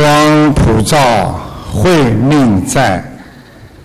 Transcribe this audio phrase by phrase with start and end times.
[0.00, 1.40] 光普照，
[1.72, 3.02] 慧命在，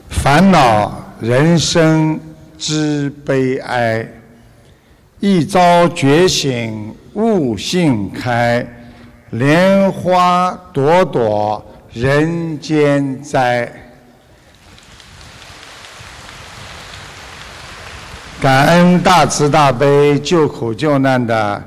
[0.09, 2.20] 烦恼人生
[2.55, 4.07] 之悲哀。
[5.20, 8.63] 一朝觉醒，悟性开，
[9.31, 13.67] 莲花朵朵人间栽。
[18.39, 21.63] 感恩大慈大悲救苦救难的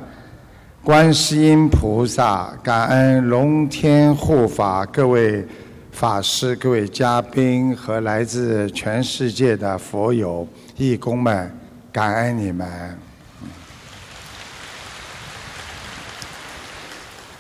[0.87, 5.45] 观世音菩萨，感恩龙天护法各位
[5.91, 10.46] 法师、各位嘉宾和来自全世界的佛友
[10.77, 11.52] 义工们，
[11.91, 12.96] 感恩你们。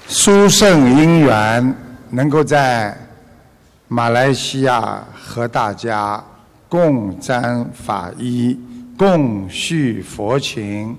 [0.08, 1.72] 殊胜因缘，
[2.10, 2.98] 能够在
[3.86, 6.20] 马来西亚和大家
[6.68, 8.58] 共沾法衣。
[8.98, 10.96] 共续佛情，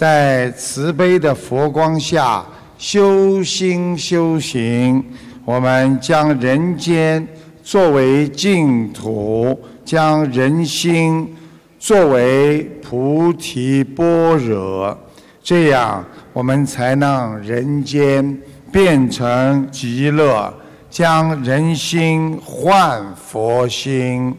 [0.00, 2.42] 在慈悲的佛光下
[2.78, 5.04] 修心修行。
[5.44, 7.28] 我们将人间
[7.62, 11.36] 作为净土，将人心
[11.78, 14.98] 作为菩提般若，
[15.42, 18.40] 这样我们才能人间
[18.72, 20.50] 变成极乐，
[20.88, 24.34] 将人心换佛心。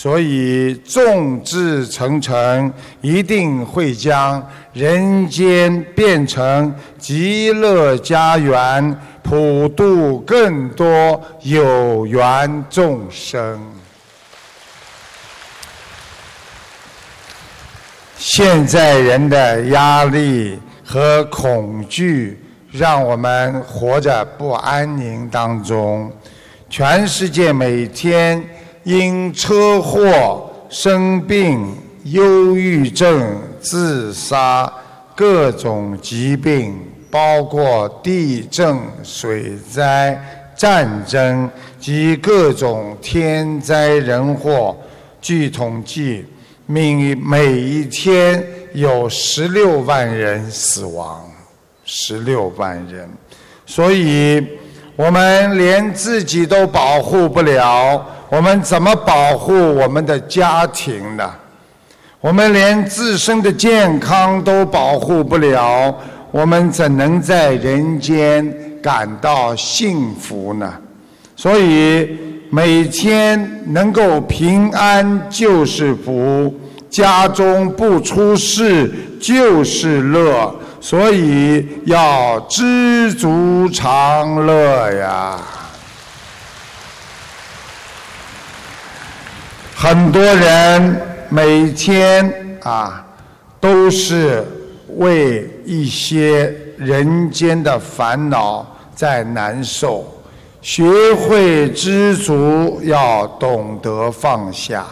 [0.00, 4.40] 所以，众志成城，一定会将
[4.72, 13.60] 人间变成极乐家园，普度更多有缘众生。
[18.16, 26.08] 现在人的压力和恐惧，让我们活在不安宁当中。
[26.70, 28.40] 全世界每天。
[28.88, 34.72] 因车祸、生病、忧郁症、自杀、
[35.14, 36.74] 各种疾病，
[37.10, 40.18] 包括地震、水灾、
[40.56, 44.74] 战争及各种天灾人祸，
[45.20, 46.24] 据统计，
[46.64, 51.30] 每每一天有十六万人死亡，
[51.84, 53.06] 十六万人，
[53.66, 54.42] 所以
[54.96, 58.14] 我们连自己都保护不了。
[58.30, 61.30] 我们怎么保护我们的家庭呢？
[62.20, 65.94] 我们连自身的健康都保护不了，
[66.30, 70.70] 我们怎能在人间感到幸福呢？
[71.36, 72.18] 所以
[72.50, 76.52] 每天能够平安就是福，
[76.90, 85.38] 家中不出事就是乐，所以要知足常乐呀。
[89.80, 93.06] 很多人每天啊，
[93.60, 94.44] 都是
[94.96, 100.04] 为一些人间的烦恼在难受。
[100.60, 100.84] 学
[101.14, 104.84] 会知足，要懂得放下。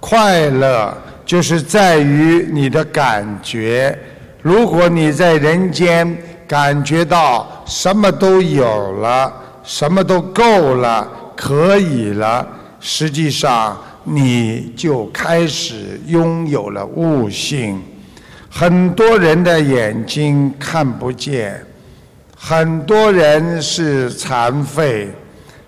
[0.00, 0.96] 快乐
[1.26, 3.94] 就是在于你的感觉。
[4.40, 6.16] 如果你在人间
[6.48, 9.30] 感觉到什么都有了，
[9.62, 11.06] 什么都够了，
[11.36, 12.48] 可以了，
[12.80, 13.76] 实际上。
[14.04, 17.82] 你就开始拥有了悟性。
[18.50, 21.60] 很多人的眼睛看不见，
[22.36, 25.08] 很多人是残废，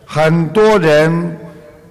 [0.05, 1.37] 很多人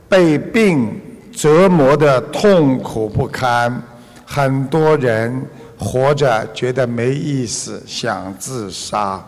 [0.08, 1.02] 被病
[1.34, 3.82] 折磨的痛苦不堪，
[4.24, 5.46] 很多人
[5.78, 9.22] 活着觉得没意思，想自杀。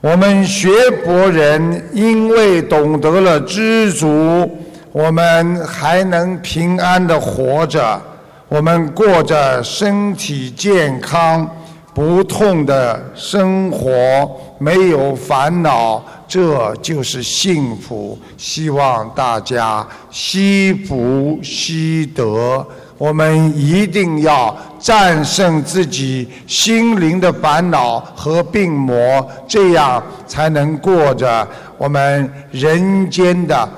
[0.00, 0.68] 我们学
[1.04, 4.58] 佛人因为懂得了知足。
[4.92, 8.00] 我们还能平安的活着，
[8.48, 11.48] 我们过着身体健康、
[11.92, 18.18] 不痛的生活，没有烦恼，这就是幸福。
[18.38, 22.66] 希望大家惜福惜德，
[22.96, 33.68] 我们一定要战胜自己心灵的烦恼和病魔，这样才能过着我们人间的。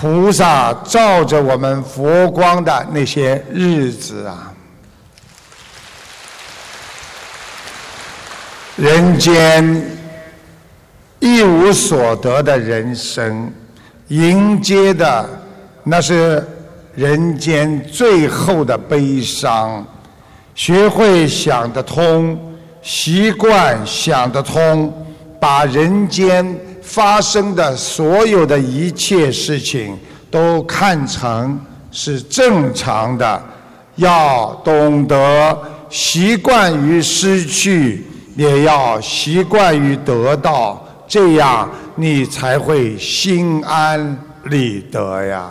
[0.00, 4.50] 菩萨照着我们佛光的那些日子啊，
[8.76, 9.84] 人间
[11.18, 13.52] 一无所得的人生，
[14.08, 15.28] 迎接的
[15.84, 16.42] 那是
[16.94, 19.84] 人间最后的悲伤。
[20.54, 24.90] 学会想得通，习惯想得通，
[25.38, 26.58] 把人间。
[26.90, 29.96] 发生的所有的一切事情，
[30.28, 31.56] 都看成
[31.92, 33.40] 是正常的。
[33.94, 35.56] 要懂得
[35.88, 38.04] 习惯于失去，
[38.34, 45.48] 也要习惯于得到，这样你才会心安理得呀。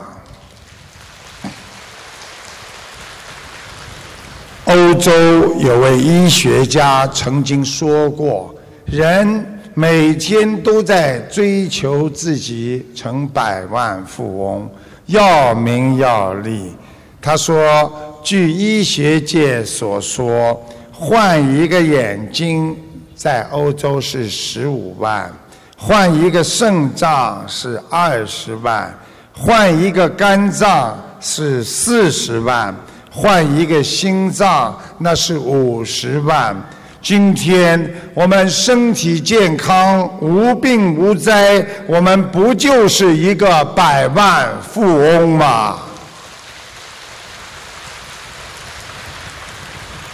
[4.66, 5.12] 欧洲
[5.60, 8.54] 有位医学家曾经说过
[8.86, 14.70] ：“人每天都在追求自己成百万富翁，
[15.06, 16.74] 要名要利。”
[17.22, 17.90] 他说
[18.22, 20.62] ：“据医学界所说，
[20.92, 22.76] 换一个眼睛
[23.16, 25.32] 在欧洲是十五万，
[25.78, 28.94] 换一个肾脏是二十万，
[29.32, 32.76] 换一个肝脏是四十万。”
[33.12, 36.56] 换一个心脏，那是五十万。
[37.02, 45.78] 今天我们身体健康、无病无灾，我们不就是一个百万富翁吗？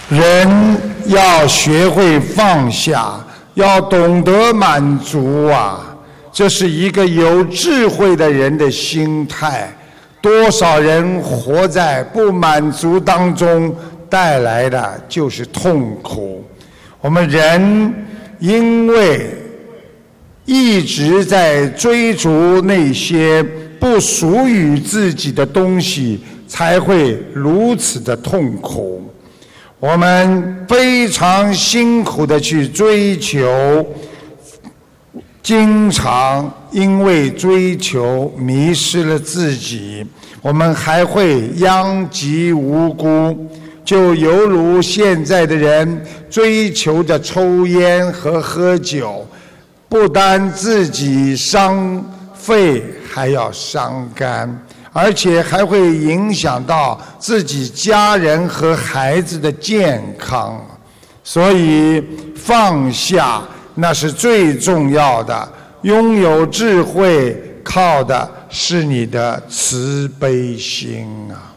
[0.10, 3.16] 人要学会放下，
[3.56, 5.98] 要懂得满足啊！
[6.31, 9.76] 这是一个有智慧的人的心态。
[10.22, 13.76] 多少人活在不满足当中，
[14.08, 16.44] 带来的就是痛苦。
[17.06, 17.94] 我们人
[18.40, 19.30] 因为
[20.44, 23.44] 一直在追逐那些
[23.80, 29.04] 不属于自己的东西，才会如此的痛苦。
[29.80, 33.86] 我们非常辛苦的去追求，
[35.44, 40.04] 经常因为追求迷失了自己。
[40.42, 43.48] 我们还会殃及无辜，
[43.86, 49.26] 就犹如现在的人追求着抽烟和喝酒，
[49.88, 52.04] 不单自己伤
[52.34, 54.60] 肺，还要伤肝，
[54.92, 60.60] 而且还会影响到自己家人和孩子的健康。
[61.24, 62.04] 所以
[62.36, 63.42] 放下
[63.76, 65.48] 那是最重要的，
[65.84, 68.31] 拥有智慧靠的。
[68.58, 71.52] 是你的慈悲心啊！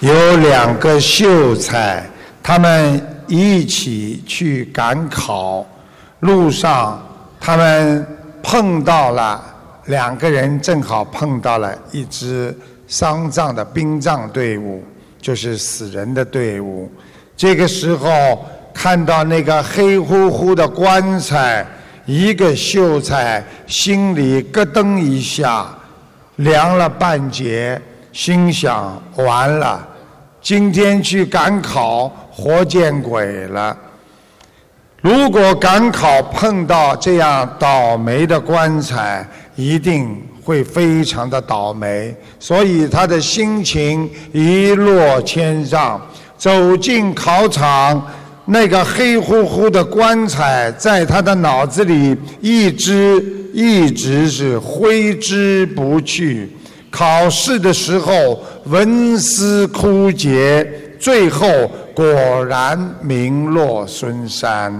[0.00, 2.04] 有两个秀才，
[2.42, 5.66] 他们一起去赶考，
[6.20, 7.02] 路上
[7.40, 8.06] 他们
[8.42, 9.42] 碰到了
[9.86, 12.56] 两个人，正好碰到了一支
[12.86, 14.84] 丧葬的殡葬队伍，
[15.20, 16.90] 就是死人的队伍。
[17.36, 18.44] 这个时候
[18.74, 21.66] 看到那个黑乎乎的棺材。
[22.04, 25.66] 一个秀才心里咯噔一下，
[26.36, 27.82] 凉了半截，
[28.16, 29.86] 心想：完了，
[30.40, 33.76] 今天去赶考，活见鬼了！
[35.02, 46.00] 如果赶考碰到这样倒霉的棺材，一定会非常的倒霉，所以他的心情一落千丈，
[46.38, 48.02] 走进考场。
[48.46, 53.22] 那个黑乎乎的棺材在他的脑子里一直
[53.52, 56.55] 一直是挥之不去。
[56.96, 60.66] 考试的时候文思枯竭，
[60.98, 61.46] 最后
[61.92, 62.06] 果
[62.46, 64.72] 然名落孙山。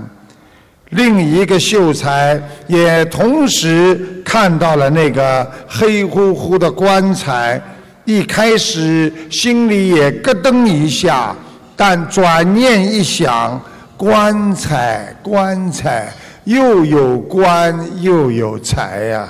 [0.88, 7.60] 另一个秀才也同时看到了那个黑乎乎的棺材，
[8.06, 11.36] 一开始心里也咯噔一下。
[11.76, 13.60] 但转念一想，
[13.94, 16.10] 棺材棺材
[16.44, 19.28] 又有棺又有财呀，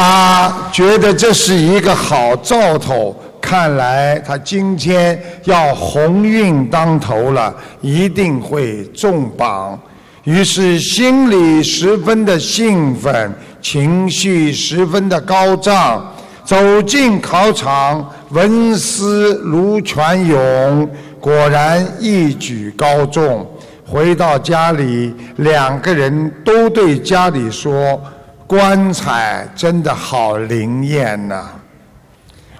[0.00, 9.76] 他觉得这是一个好兆头，看来他今天要鸿运当头了，一定会中榜。
[10.22, 16.14] 于是心里十分的兴奋，情绪十分的高涨。
[16.44, 20.88] 走进考场，文思如泉涌，
[21.18, 23.44] 果然一举高中。
[23.84, 28.00] 回到家里，两个人都对家里说
[28.48, 31.50] ：“棺材真的好灵验呐！”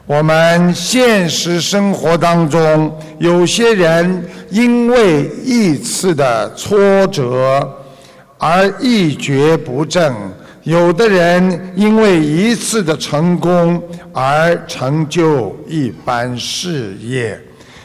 [0.07, 7.68] 我们现实生活当中，有些人因为一次的挫折
[8.38, 10.14] 而一蹶不振。
[10.64, 17.40] 有的人因为一次的成功而成就一番事业，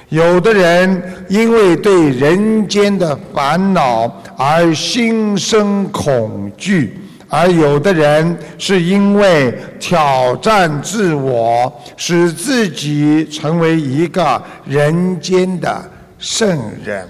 [0.10, 7.00] 有的人因为对人间的烦恼而心生恐惧，
[7.36, 15.84] 而有的人是因为挑战自我，使自己成为一个人间的
[16.20, 16.48] 圣
[16.86, 17.08] 人。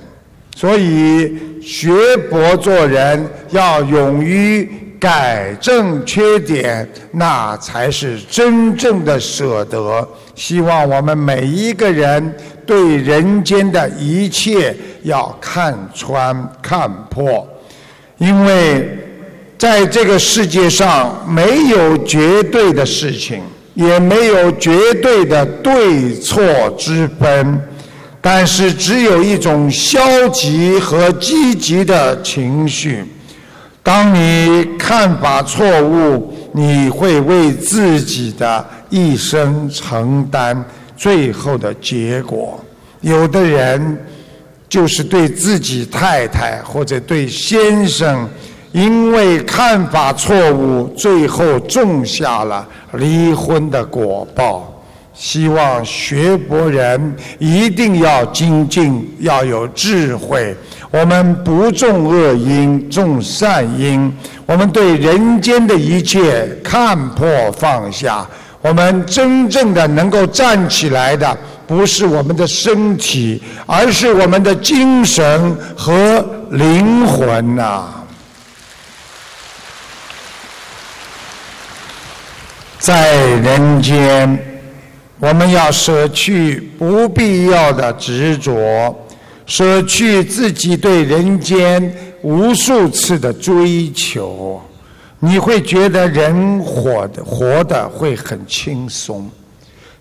[0.56, 1.92] 所以，学
[2.30, 4.80] 佛做人要勇于。
[5.04, 10.08] 改正缺点，那才是真正的舍得。
[10.34, 12.34] 希望我们每一个人
[12.66, 17.46] 对人间的一切要看穿、看破，
[18.18, 18.98] 因为
[19.64, 23.42] 在这个世界上没有绝对的事情，
[23.76, 26.44] 也没有绝对的对错
[26.78, 27.62] 之分，
[28.20, 33.06] 但是只有一种消极和积极的情绪。
[33.82, 40.62] 当你看法错误，你会为自己的一生承担
[40.98, 42.62] 最后的结果。
[43.00, 43.98] 有的人
[44.68, 48.28] 就是对自己太太或者对先生，
[48.74, 54.70] 因为看法错误，最后种下了离婚的果报。
[55.14, 60.56] 希望学佛人一定要精进，要有智慧。
[60.90, 64.12] 我们不种恶因，种善因。
[64.48, 68.28] 我们对人间的一切看破放下。
[68.60, 71.38] 我们真正的能够站起来的，
[71.68, 77.84] 不是我们的身体，而是我们的精神和灵魂呐。
[82.84, 84.38] 在人间，
[85.18, 88.94] 我们要舍去不必要的执着。
[89.46, 94.62] 舍去自己对人间无数次的追求，
[95.22, 99.32] 你会觉得人活的活的会很轻松。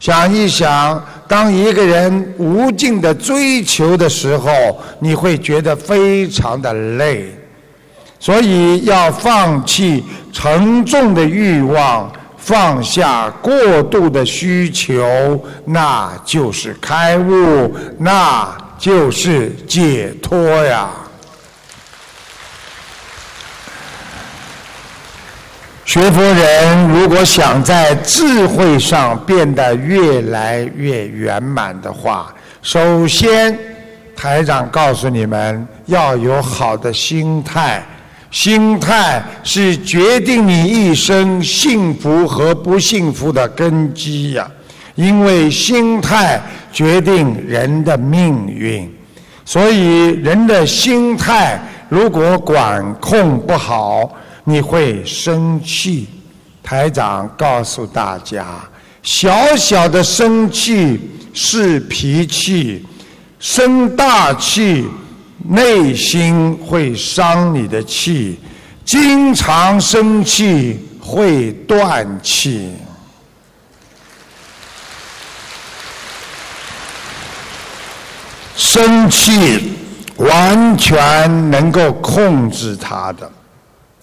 [0.01, 4.51] 想一想，当一个人无尽的追求的时候，
[4.99, 7.33] 你会觉得非常的累。
[8.19, 12.11] 所以要放弃沉重的欲望，
[12.43, 17.75] 放下过度的需求，那就是开悟。
[17.99, 18.49] 那。
[18.83, 20.91] 就是解脱呀！
[25.85, 33.57] 学佛人如果想在智慧上变得越来越圆满的话，首先，
[34.17, 37.87] 台长告诉你们要有好的心态，
[38.33, 44.51] 心态是决定你一生幸福和不幸福的根基呀。
[44.95, 46.41] 因为心态
[46.73, 48.91] 决定人的命运，
[49.45, 51.59] 所以人的心态
[51.89, 54.11] 如果管控不好，
[54.45, 56.09] 你会生气。
[56.63, 58.47] 台长告诉大家，
[59.03, 61.01] 小小的生气
[61.33, 62.85] 是脾气，
[63.39, 64.85] 生大气，
[65.45, 68.39] 内心会伤你的气，
[68.85, 72.73] 经常生气会断气。
[78.55, 79.75] 生气
[80.17, 83.31] 完全能够控制他的。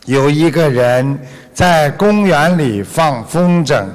[0.05, 1.19] 有一个人
[1.53, 3.85] 在公园里放风筝，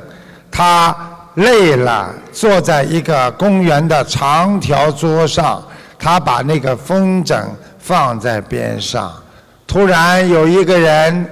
[0.50, 0.96] 他
[1.34, 5.62] 累了，坐在一个公园的长条桌上，
[6.04, 7.42] 他把那个风筝
[7.78, 9.11] 放在边上。
[9.66, 11.26] 突然有一个人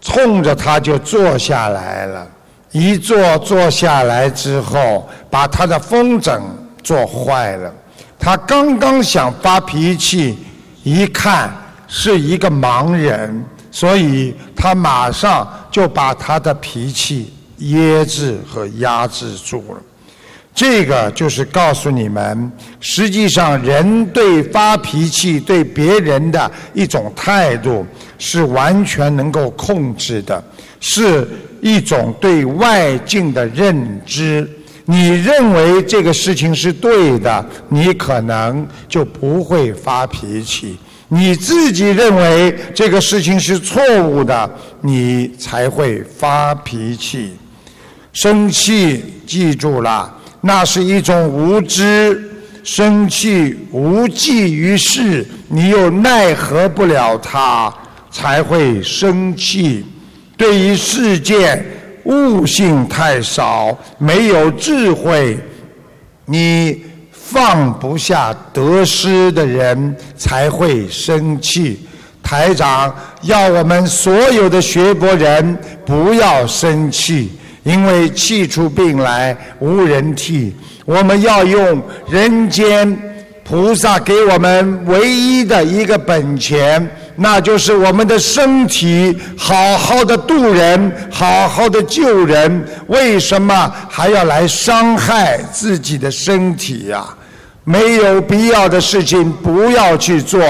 [0.00, 2.26] 冲着他就坐下来了，
[2.70, 6.40] 一坐坐下来之后，把他的风筝
[6.82, 7.70] 坐坏了。
[8.18, 10.38] 他刚刚想发脾气，
[10.82, 11.52] 一看
[11.86, 19.82] 是一个盲人，所以他马上就把他的脾气压制和压制住了。
[20.54, 27.86] 这个就是告诉你们，实际上人对发脾气对别人的一种态度
[28.18, 30.42] 是完全能够控制的，
[30.78, 31.26] 是
[31.60, 34.48] 一种对外境的认知。
[34.84, 40.76] 你认为这个事情是对的，你可能就不会发脾气；
[41.08, 47.32] 你自己认为这个事情是错误的，你才会发脾气。
[48.12, 52.30] 生气，记住了，那是一种无知。
[52.62, 57.72] 生气无济于事，你又奈何不了他，
[58.10, 59.86] 才会生气。
[60.36, 61.64] 对于世界。
[62.04, 65.38] 悟性太少，没有智慧，
[66.24, 66.82] 你
[67.12, 71.86] 放不下得失的人才会生气。
[72.20, 75.56] 台长要我们所有的学佛人
[75.86, 77.30] 不要生气，
[77.62, 80.54] 因为气出病来无人替。
[80.84, 82.96] 我们要用人间
[83.44, 86.88] 菩萨给我们唯一的一个本钱。
[87.14, 97.04] 那就是我们的身体，好好的度人，好好的救人，为什么还要来伤害自己的身体呀？
[97.64, 100.40] 没有必要的事情不要去做。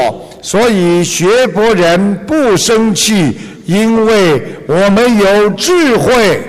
[0.40, 6.40] 所以学佛人不生气，因为我们有智慧。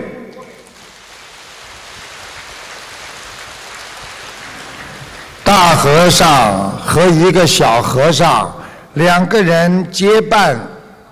[5.56, 8.52] 大和尚和一个小和尚
[8.96, 10.60] 两个人结伴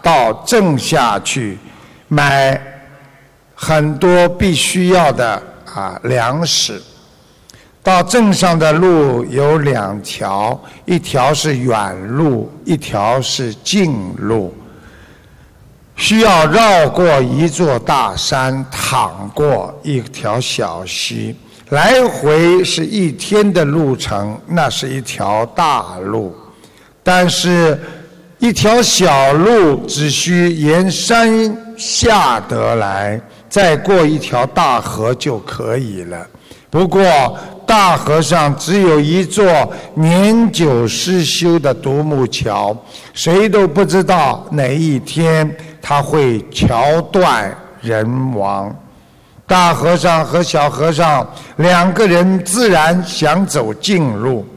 [0.02, 1.60] 到镇下去
[2.08, 2.60] 买
[3.54, 5.40] 很多必须要的
[5.72, 6.82] 啊粮食。
[7.84, 14.52] 到镇上的路有两条，一条是远路，一条是近路。
[15.96, 21.36] 需要绕过一座大山，淌过一条小溪，
[21.72, 26.36] 来回是一天的路程，那是一条大路。
[27.02, 27.80] 但是，
[28.40, 36.28] 一条小路只需沿山下得来，再过一条大河就可以了。
[36.70, 37.02] 不过，
[37.66, 42.76] 大河上只有一座年久失修的独木桥，
[43.14, 45.50] 谁都不知道哪一天
[45.82, 47.50] 他会桥断
[47.80, 48.76] 人亡。
[49.52, 54.48] 大和尚和小和尚两个人自然想走近路，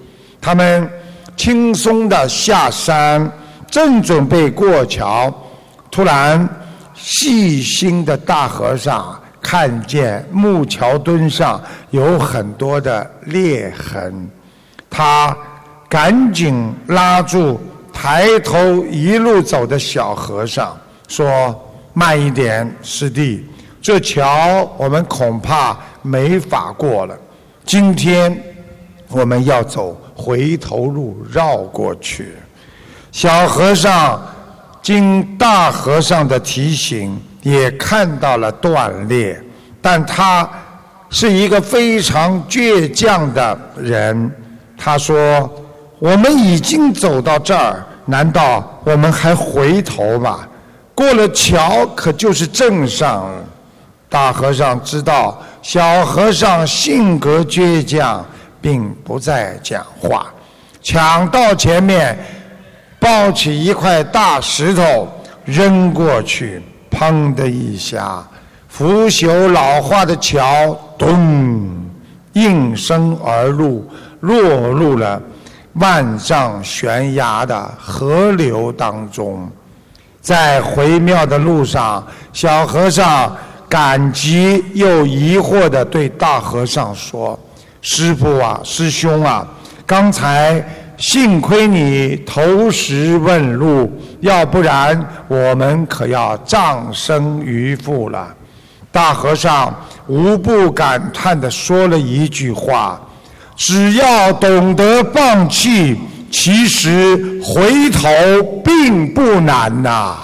[0.41, 0.89] 他们
[1.37, 3.29] 轻松的下山，
[3.69, 5.35] 正准备过桥，
[5.91, 6.49] 突然
[6.95, 9.21] 细心的大和尚。
[9.43, 11.61] 看见木桥墩上
[11.91, 14.31] 有很多的裂痕，
[14.89, 15.37] 他
[15.89, 17.61] 赶紧拉住
[17.93, 20.75] 抬头一路走的小和尚，
[21.09, 21.53] 说
[21.93, 23.45] ：“慢一点，师弟，
[23.85, 27.15] 这桥我们恐怕没法过了。
[27.67, 28.35] 今天
[29.11, 32.33] 我们要走回头路，绕过去。”
[33.13, 34.19] 小和尚
[34.81, 37.23] 经大和尚的提醒。
[37.43, 39.39] 也看到了断裂，
[39.83, 40.49] 但他
[41.11, 44.33] 是一个非常倔强的人。
[44.79, 45.15] 他说
[46.01, 50.49] ：“我们已经走到这儿，难道我们还回头吗？
[50.95, 53.45] 过了桥，可就是镇上了。”
[54.15, 58.25] 大和尚知道小和尚性格倔强，
[58.63, 60.33] 并不再讲话，
[60.81, 62.17] 抢到前面，
[63.01, 65.09] 抱起一块大石头
[65.45, 66.63] 扔过去。
[66.93, 68.25] 砰的一下，
[68.69, 71.77] 腐朽老化的桥咚
[72.35, 73.85] 应声而落，
[74.21, 75.21] 落入了
[75.73, 79.51] 万丈悬崖的河流当中。
[80.21, 83.37] 在回庙的路上，小和尚
[83.75, 87.37] 感激又疑惑地对大和尚说
[87.83, 89.45] ：“师傅啊，师兄啊，
[89.85, 90.65] 刚才……”
[90.97, 98.33] 幸亏你投石问路，要不然我们可要葬身鱼腹了。
[98.93, 99.75] 大和尚
[100.07, 103.01] 无不感叹地说了一句话
[103.57, 105.99] ：“只要懂得放弃，
[106.31, 108.09] 其实回头
[108.65, 110.17] 并不难呐。”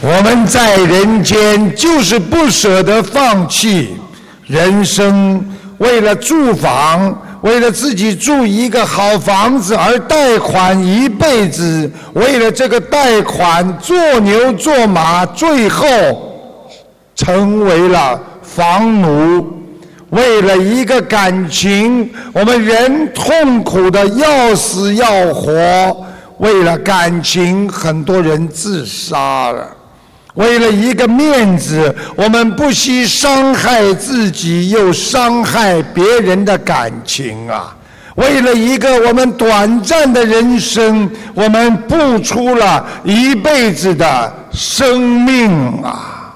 [0.00, 3.96] 我们在人间就是不舍得放弃
[4.46, 5.44] 人生。
[5.78, 15.86] 为了住房，为了自己住一个好房子而贷款一辈子，为了这个贷款做牛做马，最后
[17.16, 19.52] 成为了房奴。
[20.10, 25.52] 为了一个感情，我们人痛苦的要死要活。
[26.38, 29.66] 为了感情，很多人自杀了。
[30.34, 37.74] 为了一个面子，我们不惜伤害自己，又伤害别人的感情啊！
[38.16, 45.50] 为了一个我们短暂的人生，我们付出了一辈子的生命
[45.82, 46.34] 啊！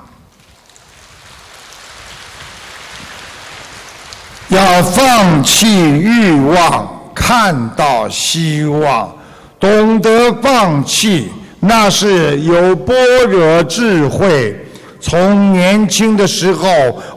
[4.48, 9.12] 要放弃欲望，看到希望，
[9.60, 11.30] 懂得放弃。
[11.60, 12.96] 那是有般
[13.28, 14.56] 若智慧。
[15.00, 16.68] 从年轻的时候，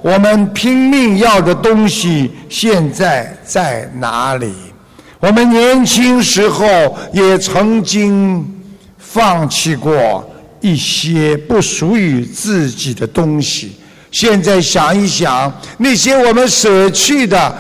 [0.03, 4.53] 我们拼命要的东西，现在在哪里？
[5.19, 6.65] 我们年轻时候
[7.11, 8.43] 也曾经
[8.97, 10.27] 放弃过
[10.59, 13.77] 一些不属于自己的东西。
[14.11, 17.55] 现在想一想，那些我们舍去的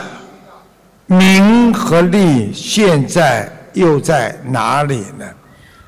[1.07, 5.25] 名和利，现在又在哪里呢？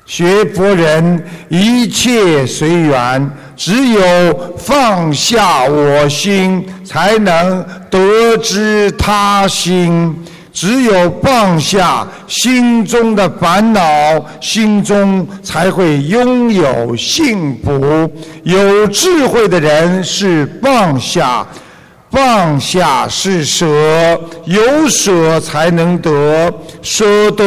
[0.06, 10.14] 学佛人一切随缘，只有放下我心，才能得知他心；
[10.52, 13.82] 只有放下心中的烦恼，
[14.42, 18.10] 心中才会拥有幸福。
[18.42, 21.46] 有智慧的人是放下。
[22.14, 23.66] 放下是舍，
[24.44, 26.48] 有舍才能得，
[26.80, 27.44] 舍得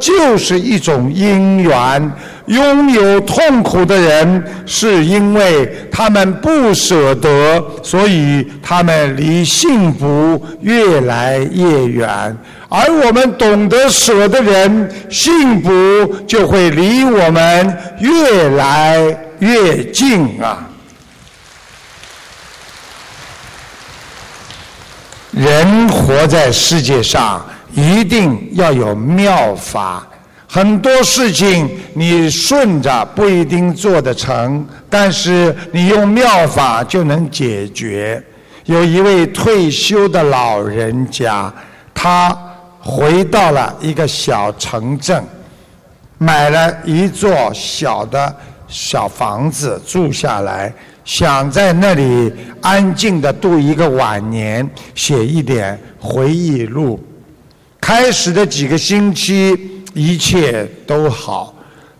[0.00, 2.12] 就是一种因缘，
[2.46, 12.36] 拥有痛苦的人，是因为他们不舍得，所以他们离幸福越来越远。
[12.68, 15.70] 而我们懂得舍的人，幸福
[16.26, 18.98] 就会离我们越来
[19.38, 20.67] 越近啊！
[25.32, 30.06] 人活在世界上，一定要有妙法。
[30.50, 38.22] 很多事情你顺着不一定做得成，但是你用妙法就能解决。
[38.64, 41.52] 有一位退休的老人家，
[41.94, 42.36] 他
[42.80, 45.22] 回到了一个小城镇，
[46.16, 48.34] 买了一座小的
[48.66, 50.72] 小房子住下来，
[51.08, 57.02] 想在那里安静的度一个晚年，写一点回忆录。
[57.80, 59.58] 开始的几个星期。
[59.94, 61.52] 一切都好，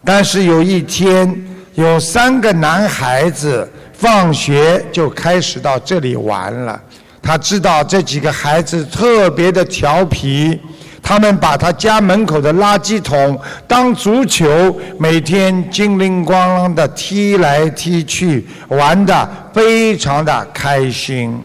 [0.05, 1.35] 但是有一天，
[1.75, 6.81] 有三个男孩子放学就开始到这里玩了。
[7.21, 10.61] 他知道这几个孩子特别的调皮，
[11.03, 21.43] 他们把他家门口的垃圾桶当足球，每天精灵咣啷的踢来踢去，玩的非常的开心。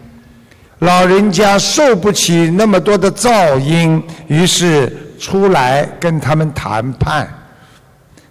[0.80, 5.00] 老人家受不起那么多的噪音，于是。
[5.16, 7.26] 出来跟他们谈判，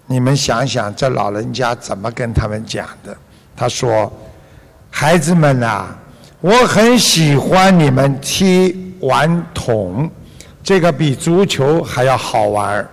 [0.06, 3.18] 你们想想，这老人家怎么跟他们讲的？
[3.56, 4.12] 他说
[4.92, 5.88] ：“孩子们呐，
[6.40, 10.08] 我很喜欢你们踢玩桶，
[10.64, 12.88] 这个比足球还要好玩。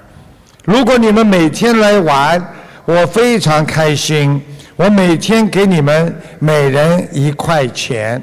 [0.64, 2.44] 如果你们每天来玩，
[2.84, 4.42] 我非常开心。
[4.76, 8.22] 我每天给你们每人一块钱。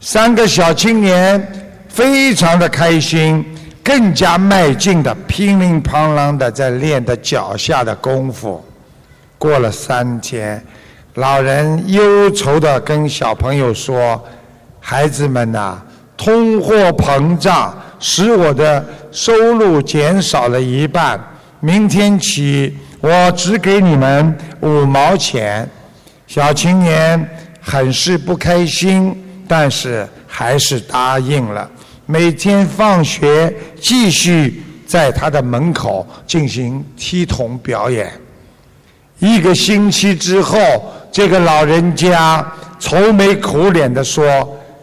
[0.00, 3.44] 三个小青年非常的开心。”
[3.84, 8.64] 更加迈进的，乒铃乓啷的在练的脚下的功夫。
[9.36, 10.64] 过了三天，
[11.16, 14.18] 老人忧愁的跟小朋友说
[14.80, 15.82] ：“孩子们呐，
[16.16, 21.18] 通货膨胀使我的收入减少了一半。
[21.60, 25.68] 明天起，我只给你们五毛钱。”
[26.26, 27.28] 小青年
[27.60, 29.14] 很是不开心，
[29.46, 31.70] 但是还是答应了。
[32.06, 38.12] 每天放学继续在他的门口进行踢桶表演。
[39.18, 40.58] 一个星期之后，
[41.10, 42.44] 这个老人家
[42.78, 44.24] 愁眉苦脸地说：“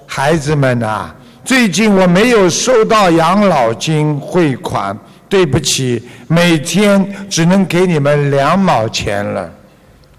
[0.08, 9.52] 孩子们呐，最近我没有收到养老金汇款，对不起，每天只能给你们两毛钱了。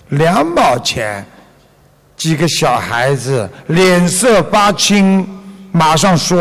[0.08, 1.24] 两毛钱，
[2.16, 5.26] 几个小孩子脸色发青，
[5.70, 6.40] 马上说。”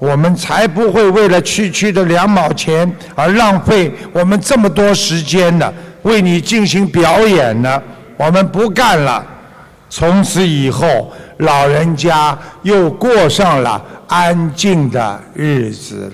[0.00, 7.82] 我们才不会为了区区的两毛钱而浪费我们这么多时间呢，为你进行表演呢。
[8.16, 9.26] 我们不干了。
[9.90, 16.12] 从此以后，老人家又过上了安静的日子。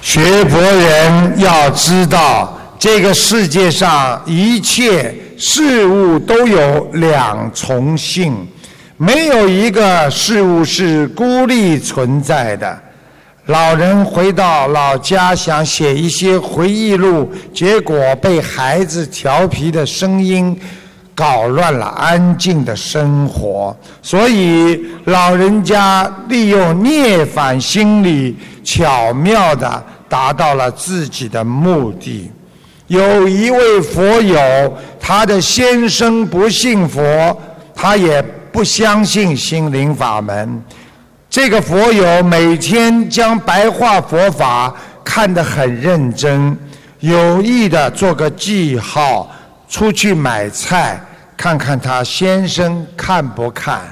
[0.00, 8.46] 学佛人要知道，这个世界上一切事物都有两重性。
[8.96, 12.82] 没有一个事物是孤立存在的。
[13.46, 20.58] 老人回到老家，想写一些回忆录，结果被孩子调皮的声音
[21.14, 23.76] 搞乱了安静的生活。
[24.02, 32.30] 所以，老人家利用逆反心理，巧妙地达到了自己的目的。
[32.88, 37.40] 有一位佛友，他的先生不信佛，
[37.74, 38.24] 他也。
[38.52, 40.64] 不相信心灵法门，
[41.36, 46.56] 这个佛友每天将白话佛法看得很认真，
[47.00, 49.30] 有意的做个记号，
[49.68, 50.98] 出去买菜
[51.36, 53.82] 看看他先生看不看。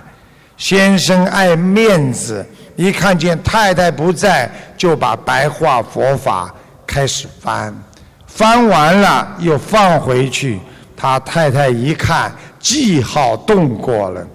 [0.56, 2.42] 先生爱面子，
[2.76, 6.50] 一看见太太不在，就把白话佛法
[6.86, 7.74] 开始翻，
[8.26, 10.58] 翻完了又放回去。
[10.96, 14.26] 他太太一看记号动过了。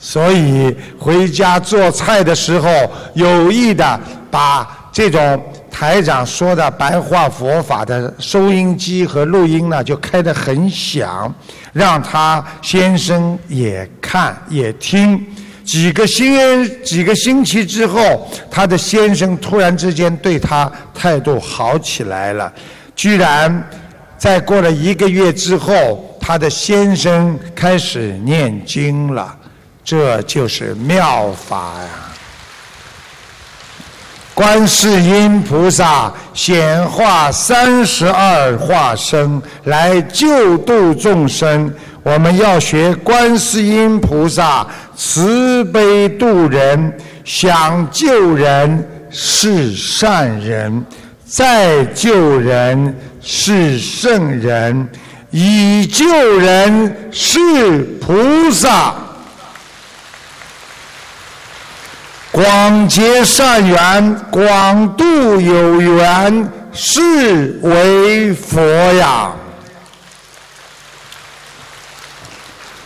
[0.00, 2.68] 所以回家做菜的时候，
[3.12, 11.32] 有意的把这种台长说的白话佛法的收音机和录音呢，就开得很响，
[11.74, 15.24] 让他先生也看也听。
[15.62, 22.50] 几个星几个星期之后，他的先生突然之间对他态度好起来了，
[22.96, 23.62] 居然
[24.16, 29.36] 在过了一个月之后，他的先生开始念经了。
[29.84, 31.88] 这就是妙法呀！
[34.32, 41.70] 观世音菩萨显化三十二化身来救度众生。
[42.02, 44.66] 我们要学观世音菩萨
[44.96, 46.90] 慈悲度人，
[47.24, 50.82] 想救人是善人，
[51.26, 54.88] 再救人是圣人，
[55.30, 56.06] 以救
[56.38, 58.94] 人是菩萨。
[62.32, 65.04] 广结善缘，广度
[65.40, 68.62] 有缘，是为佛
[68.94, 69.32] 呀。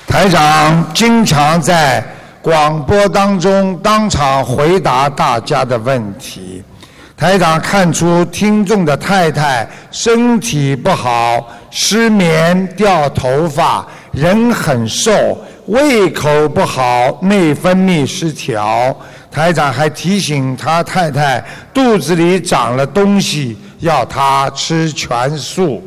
[0.06, 2.02] 台长经常在
[2.40, 6.64] 广播当中当场回答大家的问题。
[7.14, 18.96] 台长看出听众的太太身体不好，失眠、掉头发，人很瘦，胃口不好，内分泌失调。
[19.34, 21.44] 台长还提醒他太太
[21.74, 25.82] 肚子里长了东西，要他吃全素。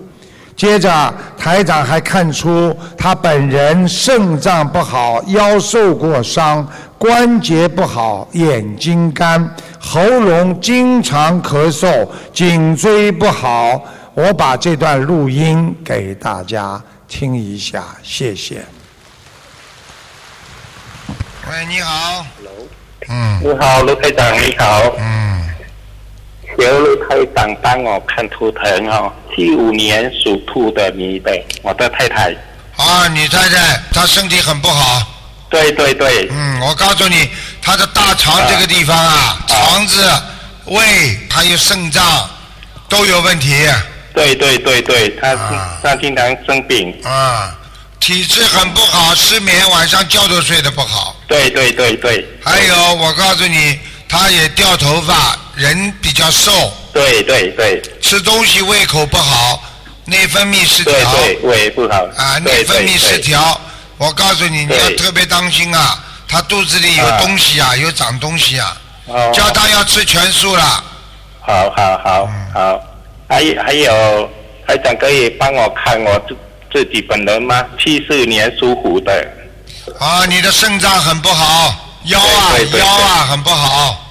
[0.54, 13.82] 接着，台长还看出他本人肾脏不好，腰受过伤，关节不好，眼睛干，喉咙经常咳嗽，颈椎不好。
[14.14, 18.66] 我把这段录音给大家听一下，谢谢。
[21.50, 22.26] 喂，你好。
[23.10, 24.84] 嗯，你好，卢台长，你好。
[24.98, 25.50] 嗯，
[26.58, 29.12] 求卢台长帮我看图腾哦。
[29.34, 32.36] 七五年属兔的女的，我的太太。
[32.76, 35.02] 啊，你太太她身体很不好。
[35.50, 36.28] 对对对。
[36.32, 37.30] 嗯，我告诉你，
[37.62, 40.04] 她的大肠这个地方啊，肠子、
[40.66, 40.84] 胃
[41.30, 42.04] 还有肾脏
[42.90, 43.66] 都有问题。
[44.14, 45.36] 对对对对，她
[45.82, 46.94] 她经常生病。
[47.04, 47.57] 啊。
[48.08, 51.14] 体质很不好，失眠，晚上觉都睡得不好。
[51.28, 52.26] 对对对对。
[52.42, 56.74] 还有，我告诉你，他也掉头发，人比较瘦。
[56.94, 57.82] 对对对。
[58.02, 59.62] 吃东西胃口不好，
[60.06, 60.94] 内分泌失调。
[60.94, 61.96] 对对，胃不好。
[62.16, 63.60] 啊，内分泌失调。
[63.98, 66.02] 我告诉你，你要特别当心啊！
[66.30, 68.78] 他肚子里有东西啊，有长东西啊。
[69.08, 69.32] 哦。
[69.36, 70.64] 叫他要吃全素了。
[71.42, 72.82] 好好好好。
[73.28, 74.30] 还还有，
[74.66, 76.38] 还想可以帮我看我自
[76.86, 77.66] 己本人吗？
[77.80, 79.12] 七四年属虎的。
[80.00, 84.04] 啊，你的肾脏很不好，腰啊腰啊很不好。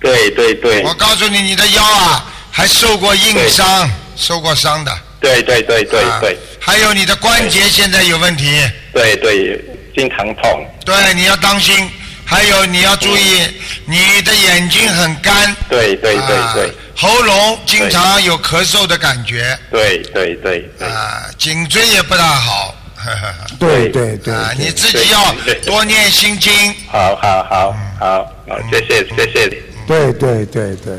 [0.00, 0.82] 对对对。
[0.84, 4.92] 我告诉你，你的腰啊还受过硬伤，受过伤的。
[5.20, 6.38] 对对对对对。
[6.60, 8.62] 还有你的关节现在有问题。
[8.92, 9.60] 对对，
[9.96, 10.66] 经常痛。
[10.84, 11.90] 对，你要当心。
[12.28, 13.40] 还有你要注意，
[13.84, 15.54] 你的眼睛很干。
[15.68, 16.74] 对对对对。
[16.96, 19.58] 喉咙经常有咳嗽的感觉。
[19.70, 20.70] 对对对。
[20.80, 22.74] 啊，颈椎也不大好。
[23.60, 24.34] 对对对。
[24.34, 26.52] 啊，你自己要多念心经。
[26.90, 29.62] 好好好好好，谢谢谢谢。
[29.86, 30.96] 对对对对。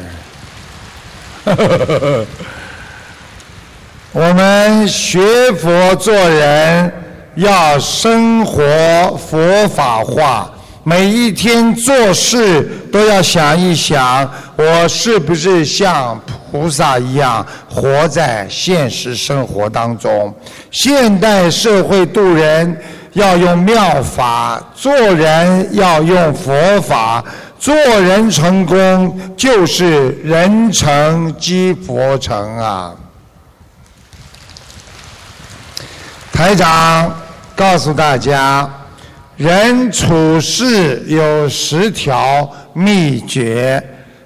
[4.14, 6.92] 我们学佛做人
[7.36, 10.52] 要生活佛法化。
[10.90, 16.18] 每一天做事都要想一想，我是不是像
[16.50, 20.34] 菩萨一样活在现实生活当中？
[20.72, 27.22] 现代社会度人要用妙法，做人要用佛法，
[27.60, 32.96] 做人成功就是人成即佛成啊！
[36.32, 37.14] 台长
[37.58, 38.70] 告诉大家。
[39.38, 43.82] 人处事有十条秘诀，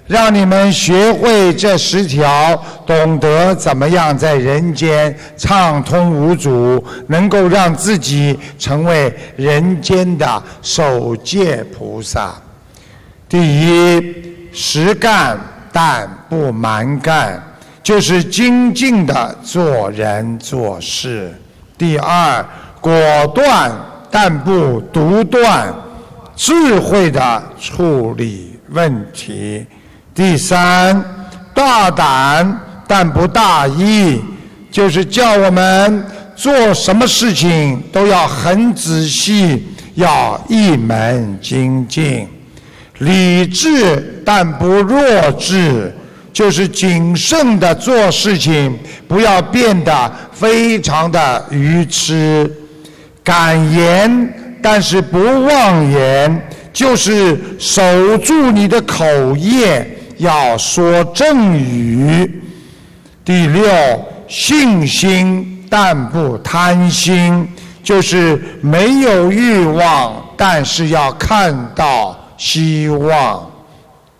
[0.06, 12.32] 让你们学会这十条，懂得怎么样在人间畅通无阻，能够让自己成为人间的守戒菩萨。
[13.28, 15.38] 第一，实干
[15.70, 17.38] 但不蛮干，
[17.82, 21.30] 就是精进的做人做事。
[21.76, 22.42] 第二，
[22.80, 22.90] 果
[23.34, 23.70] 断。
[24.14, 25.74] 但不独断，
[26.36, 29.64] 智慧的处理问题。
[30.14, 31.02] 第三，
[31.54, 34.20] 大胆但不大意，
[34.70, 36.04] 就是叫我们
[36.36, 42.28] 做什么事情都要很仔细，要一门精进。
[42.98, 45.90] 理智但不弱智，
[46.34, 52.50] 就是谨慎的做事情，不要变得非常的愚痴。
[53.24, 57.82] 敢言，但是不妄言，就是守
[58.18, 59.04] 住你的口
[59.36, 59.86] 业，
[60.18, 62.42] 要说正语。
[63.24, 63.64] 第六，
[64.26, 67.46] 信心但不贪心，
[67.82, 73.48] 就是没有欲望，但是要看到希望。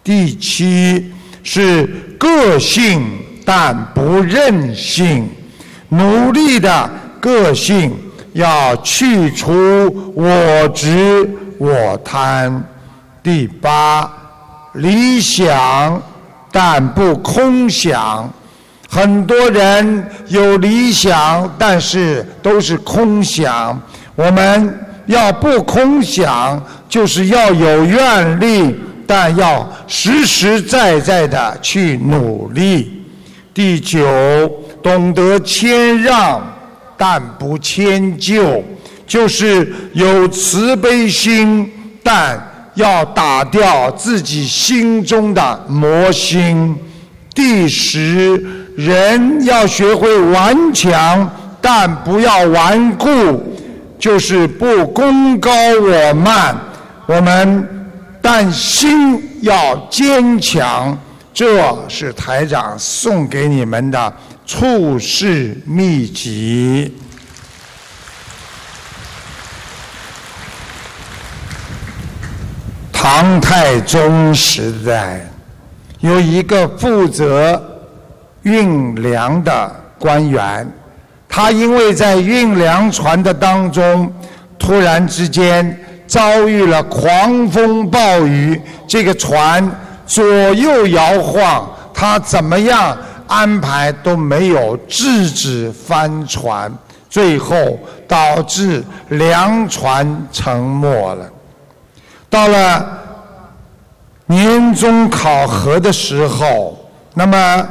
[0.04, 1.12] 第七，
[1.42, 1.86] 是
[2.18, 3.04] 个性
[3.44, 5.28] 但不任性，
[5.88, 7.92] 努力的个性
[8.32, 9.52] 要去除
[10.14, 12.62] 我执我贪。
[13.22, 14.10] 第八，
[14.74, 16.02] 理想
[16.50, 18.28] 但不空想。
[18.88, 23.80] 很多人有理想，但是都是空想。
[24.14, 33.02] 我们要不空想，就是要有愿力，但要实实在在的去努力。
[33.54, 34.06] 第九，
[34.82, 36.42] 懂得谦让，
[37.04, 38.62] 但不迁就，
[39.08, 41.68] 就是有慈悲心，
[42.00, 42.40] 但
[42.74, 46.76] 要打掉自己心中的魔心。
[47.34, 48.40] 第十。
[48.76, 51.28] 人要学会顽强，
[51.60, 53.08] 但不要顽固，
[53.98, 56.56] 就是不功高我慢。
[57.06, 57.68] 我们
[58.22, 60.96] 但心要坚强，
[61.34, 64.12] 这是台长送给你们的
[64.52, 66.94] 处世秘籍。
[72.92, 75.26] 唐太宗时代，
[76.00, 77.60] 有一个负责。
[78.42, 80.70] 运粮的官员，
[81.28, 84.12] 他因为在运粮船的当中，
[84.58, 89.64] 突然之间遭遇了狂风暴雨，这个船
[90.04, 92.98] 左右摇晃，他怎么样
[93.32, 96.70] 安排都没有制止翻船，
[97.08, 101.30] 最后导致粮船沉没了。
[102.28, 102.86] 到了
[104.26, 106.78] 年终考核的时候，
[107.14, 107.68] 那么。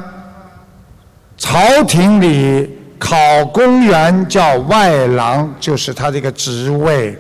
[1.44, 2.70] 朝廷里
[3.00, 7.18] 考公员叫外郎，就是他这个职位，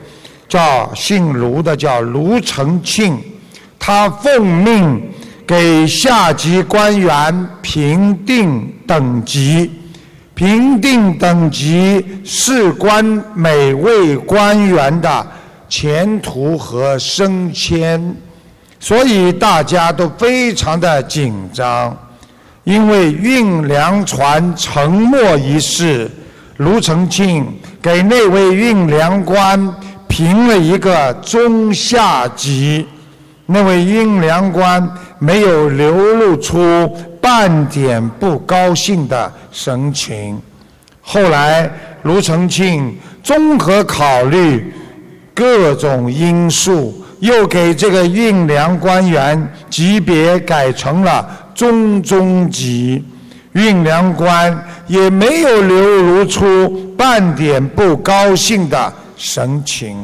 [0.47, 3.19] 叫姓卢的叫卢承庆，
[3.79, 5.11] 他奉命
[5.51, 9.69] 给下级官员评定等级，
[10.33, 13.03] 评定等级事关
[13.35, 15.27] 每位官员的
[15.67, 18.15] 前途和升迁，
[18.79, 21.93] 所以大家都非常的紧张。
[22.63, 26.09] 因为运粮船沉没一事，
[26.59, 27.45] 卢承庆
[27.81, 29.69] 给那位运粮官
[30.07, 32.87] 评了一个中下级。
[33.47, 34.89] 那位运粮官
[35.23, 36.89] 没有流露出
[37.21, 40.41] 半点不高兴的神情。
[40.99, 44.73] 后来，卢承庆综合考虑
[45.35, 51.29] 各种因素，又给这个运粮官员级别改成了。
[51.53, 53.05] 中中级
[53.51, 59.95] 运粮官也没有流露出半点不高兴的神情。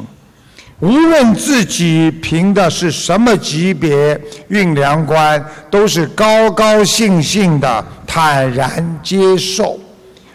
[0.80, 9.80] 无论自己评的是什么级别，运粮官都是高高兴兴的坦然接受，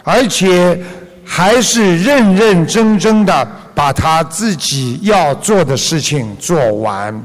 [0.02, 0.78] 而且
[1.24, 7.24] 还是认认真真的把他自己要做的事情做完。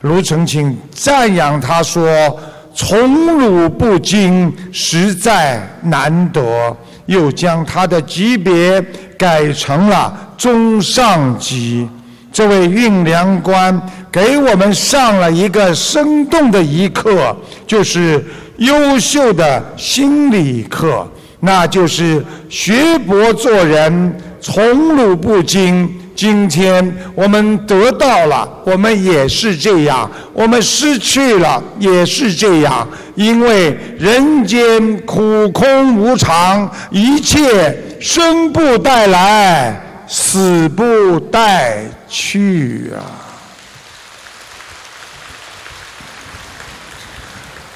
[0.00, 2.38] 卢澄清赞扬他说。
[2.72, 6.74] 宠辱不惊，实在难得。
[7.06, 8.80] 又将他的级别
[9.18, 11.86] 改成了中上级。
[12.32, 18.24] 这位运粮官给我们上了一个生动的一课，就是
[18.58, 21.06] 优秀的心理课，
[21.40, 25.88] 那就是学博做人，宠辱不惊。
[26.14, 32.86] 今天我们得到了，我们也是这样；我们失去了，也是这样。
[33.14, 41.78] 因为人间苦空无常，一切生不带来，死不带
[42.10, 43.00] 去啊！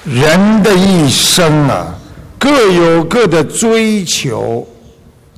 [0.03, 1.95] 人的一生啊，
[2.37, 4.67] 各有各的追求，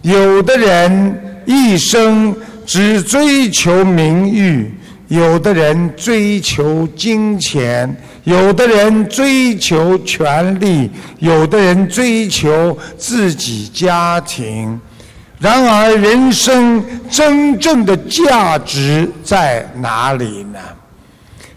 [0.01, 2.35] 有的人一生。
[2.69, 4.69] 只追求名誉，
[5.07, 14.77] 有的人追求金钱，有的人追求权力，有的人追求自己家庭。
[15.39, 20.59] 然而，人生真正的价值在哪里呢？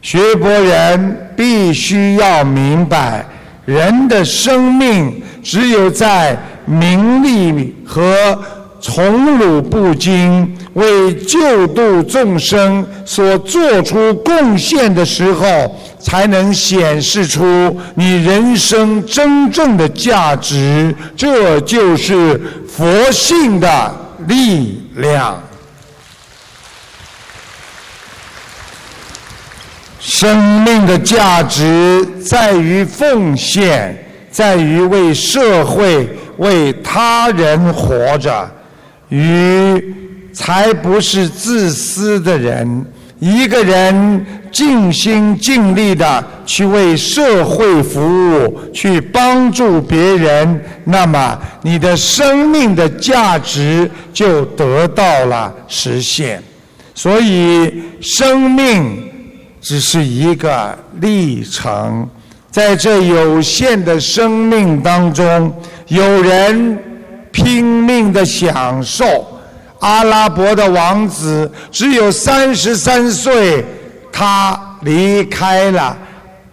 [0.02, 3.24] 学博人必须要明白，
[3.64, 8.38] 人的生命只有在名利和。
[8.80, 20.94] 宠辱不惊，为救度众生所做出贡献的时候，才能显示出你人生真正的价值。
[21.14, 23.94] 这就是佛性的
[24.26, 25.42] 力量。
[29.98, 33.94] 生命的价值在于奉献，
[34.30, 36.08] 在于为社会、
[36.38, 38.50] 为他人活着，
[39.10, 39.94] 鱼
[40.32, 42.86] 才不是自私的人。
[43.18, 56.42] 一个人尽心尽力的去为社会服务，去帮助别人，那么你的生命的价值就得到了实现。
[56.94, 59.06] 所以，生命
[59.60, 62.08] 只是一个历程，
[62.50, 65.54] 在这有限的生命当中，
[65.88, 66.78] 有人
[67.32, 69.26] 拼命的享受。
[69.80, 73.64] 阿拉伯的王子只有三十三岁，
[74.12, 75.96] 他离开了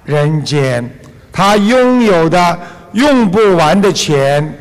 [0.06, 0.90] 人间，
[1.32, 2.60] 他拥有的
[2.94, 4.58] 用不完的钱，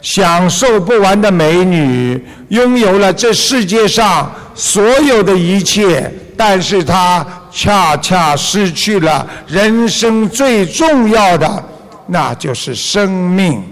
[0.00, 11.64] 享受不完的美女，拥有了这世界上所有的一切，但是他恰恰失去了人生最重要的，
[12.08, 13.62] 那就是生命。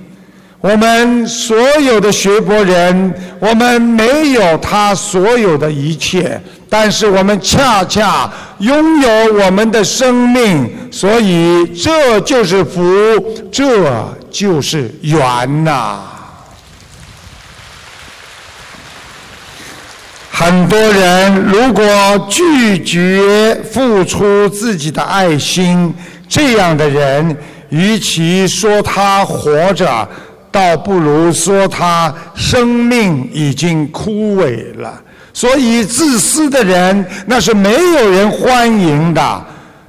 [0.68, 12.82] 我们所有的学佛人，我们没有他所有的一切，但是我们恰恰拥有我们的生命，所以这就是福，
[13.52, 16.00] 这就是缘呐。
[20.28, 21.84] 很多人如果
[22.28, 25.94] 拒绝付出自己的爱心，
[26.28, 27.36] 这样的人，
[27.68, 30.08] 与其说他活着。
[30.56, 34.98] 倒不如说他生命已经枯萎了，
[35.34, 39.44] 所以自私的人那是没有人欢迎的，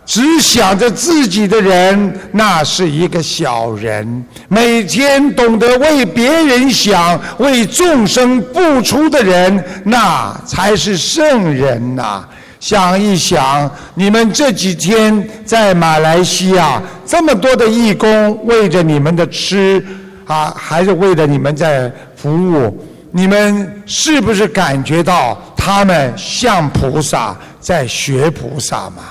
[0.05, 4.25] 只想着自己的人那是一个小人。
[4.49, 12.25] 每天懂得为别人想、为众生付出的人，那才是圣人呐！
[12.59, 19.81] 想一想，你们这几天在马来西亚，这么多的义工为着你们的吃。
[20.27, 29.03] 啊，还是为了你们在服务，你们是不是感觉到他们像菩萨在学菩萨嘛？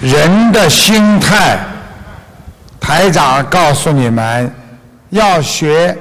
[0.00, 1.58] 人的心态，
[2.80, 4.52] 台长告诉你们，
[5.10, 5.96] 要学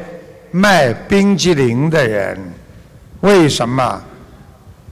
[0.52, 2.38] 卖冰激凌的人，
[3.22, 4.02] 为什么？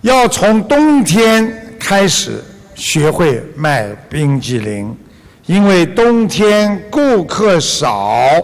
[0.01, 2.41] 要从冬天开始。
[2.81, 4.97] 学会卖冰激凌，
[5.45, 8.43] 因为冬天顾客少，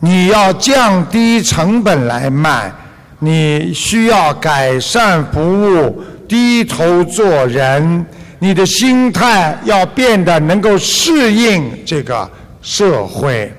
[0.00, 2.72] 你要降低成本来卖，
[3.18, 8.06] 你需要改善服务，低头做人，
[8.38, 12.28] 你的心态要变得能够适应这个
[12.62, 13.52] 社会。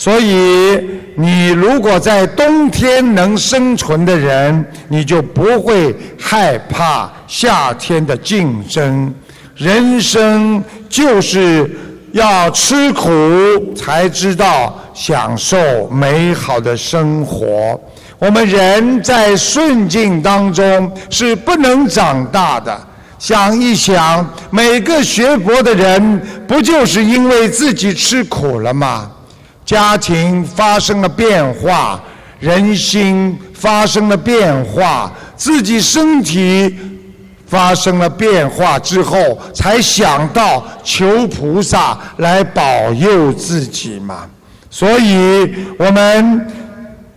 [0.00, 0.78] 所以，
[1.16, 9.12] 你如果在冬天能生存的人，你就不会害怕夏天的竞争。
[9.56, 11.68] 人生就是
[12.12, 17.78] 要吃苦，才知道享受美好的生活。
[18.20, 22.80] 我们人在顺境当中是不能长大的。
[23.18, 29.10] 想一想，每个学佛的人，不就是因为自己吃苦了吗？
[29.68, 32.02] 家庭发生了变化，
[32.40, 36.74] 人心发生了变化，自己身体
[37.46, 42.64] 发生了变化之后，才想到求菩萨来保
[42.94, 44.26] 佑自己嘛。
[44.70, 46.50] 所以，我们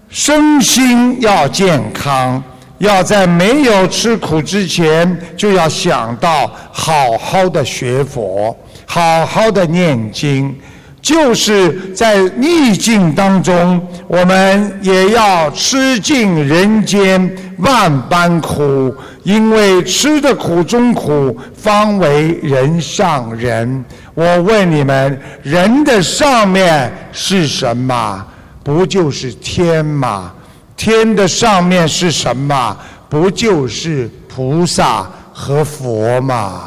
[0.09, 2.43] 身心要健康，
[2.79, 8.53] 要在没有吃苦之前，就要想到好好的学佛，
[8.85, 10.53] 好好的念经。
[11.01, 18.93] 就是在逆境当中，我们也要吃尽人间万般苦，
[19.23, 23.83] 因为吃的苦中苦，方为人上人。
[24.13, 28.23] 我问你们，人的上面是什么？
[28.63, 30.31] 不就是天吗？
[30.77, 32.77] 天的上面是什么？
[33.09, 36.61] 不就是菩萨和佛吗？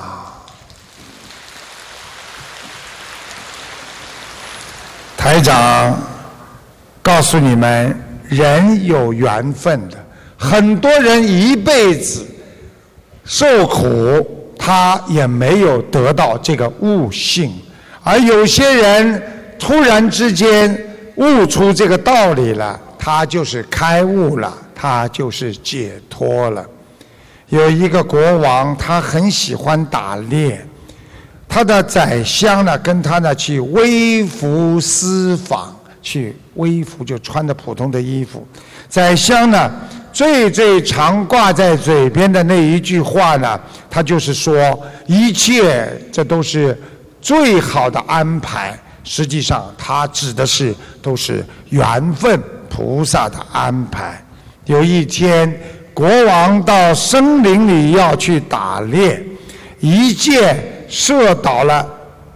[5.25, 5.99] 台长
[7.01, 7.99] 告诉你们，
[8.29, 9.97] 人有缘分的，
[10.37, 12.27] 很多人一辈子
[13.25, 17.53] 受苦，他也没有得到这个悟性；
[18.03, 19.23] 而有些人
[19.59, 20.79] 突然之间
[21.15, 26.63] 悟出这个道理了，他就是开悟了，他就是解脱了。
[27.49, 30.63] 有一个国王，他很喜欢打猎。
[31.55, 38.45] 他的宰相呢，跟他呢去微服私访，去微服就穿的普通的衣服。
[38.89, 39.71] 宰相呢
[40.13, 44.77] 最最常挂在嘴边的那一句话呢，他就是说
[45.07, 46.77] 一切这都是
[47.21, 48.77] 最好的安排。
[49.05, 54.21] 实际上，他指的是都是缘分菩萨的安排。
[54.65, 55.57] 有一天，
[55.93, 59.25] 国王到森林里要去打猎，
[59.79, 61.87] 一见射倒了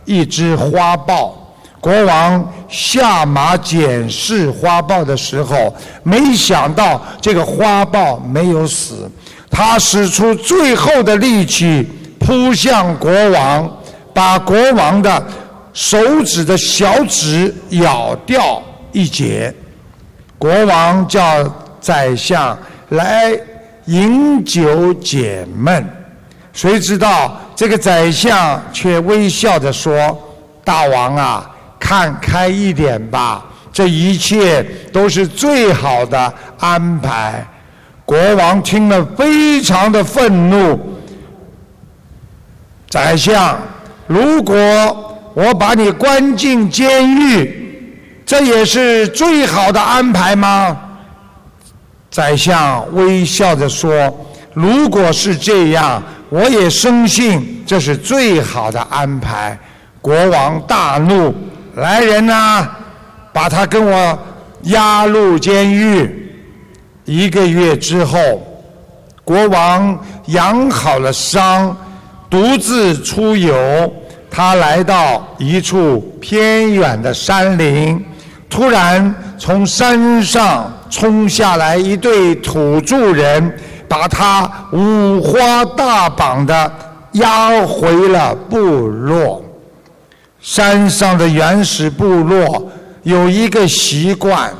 [0.04, 1.34] 一只花豹。
[1.80, 5.72] 国王下马检视花豹的时候，
[6.02, 9.08] 没想到这个花豹没有死，
[9.48, 11.88] 他使出最后的力气
[12.18, 13.78] 扑向国王，
[14.12, 15.24] 把国王的
[15.72, 19.54] 手指的小指咬掉一截。
[20.36, 21.44] 国王叫
[21.80, 23.32] 宰相来
[23.86, 25.88] 饮酒解闷，
[26.52, 30.16] 谁知道这个宰相却微笑着说
[30.62, 37.44] ：“大王啊！”看开一点吧，这一切都是最好的安排。
[38.04, 40.78] 国王听了非常的愤怒。
[42.88, 43.58] 宰相，
[44.06, 44.54] 如果
[45.34, 47.90] 我把你关进监狱，
[48.24, 50.78] 这也是最好的安排吗？
[52.08, 54.16] 宰相微笑着说
[54.54, 59.58] ：“如果是这样，我也深信这是最好的安排。”
[60.00, 61.34] 国王大怒。
[61.74, 62.66] 来人呐，
[63.32, 64.18] 把他跟我
[64.62, 66.28] 押入监狱。
[67.04, 68.18] 一个月之后，
[69.22, 71.76] 国王养好了伤，
[72.28, 73.92] 独自出游。
[74.28, 78.04] 他来到一处偏远的山林，
[78.50, 83.56] 突然从山上冲下来一对土著人，
[83.88, 86.72] 把他五花大绑的
[87.12, 89.42] 押回了部落。
[90.40, 92.70] 山上的原始部落
[93.02, 94.52] 有一个习惯，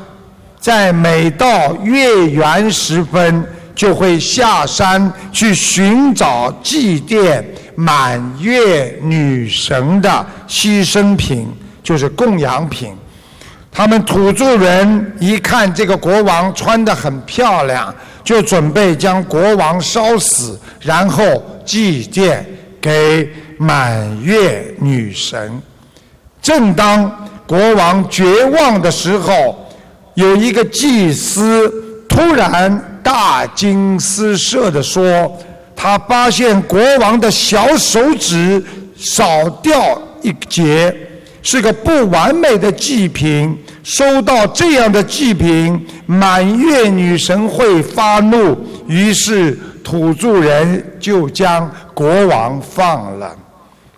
[0.59, 7.41] 在每到月圆时分，就会下山去寻找祭奠
[7.75, 11.47] 满月女神的牺牲品，
[11.81, 12.93] 就是供养品。
[13.71, 21.23] 他们土著人一看这个国王穿得很漂亮，就准备将国王烧死，然后
[21.65, 22.39] 祭奠
[22.79, 25.61] 给满月女神。
[26.41, 29.67] 正当国王绝望的时候，
[30.13, 31.71] 有一个祭司
[32.07, 35.37] 突然大惊失色地说
[35.75, 38.63] ：“他发现国王的小手指
[38.95, 40.95] 少掉一节，
[41.41, 43.57] 是个不完美的祭品。
[43.83, 48.57] 收到这样的祭品，满月女神会发怒。
[48.87, 53.35] 于是土著人就将国王放了。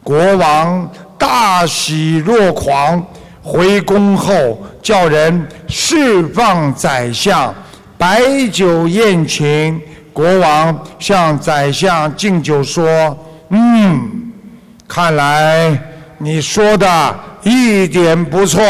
[0.03, 0.89] 国王。”
[1.21, 2.99] 大喜若狂，
[3.43, 7.53] 回宫后叫人释放宰相，
[7.95, 9.79] 摆酒宴请。
[10.11, 13.15] 国王向宰相敬酒说
[13.49, 14.01] ：“嗯，
[14.87, 15.79] 看来
[16.17, 18.61] 你说的一点不错，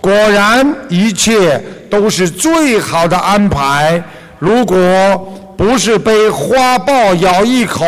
[0.00, 4.02] 果然一切都是最好的安排。
[4.38, 4.76] 如果
[5.56, 7.84] 不是被花豹咬一口，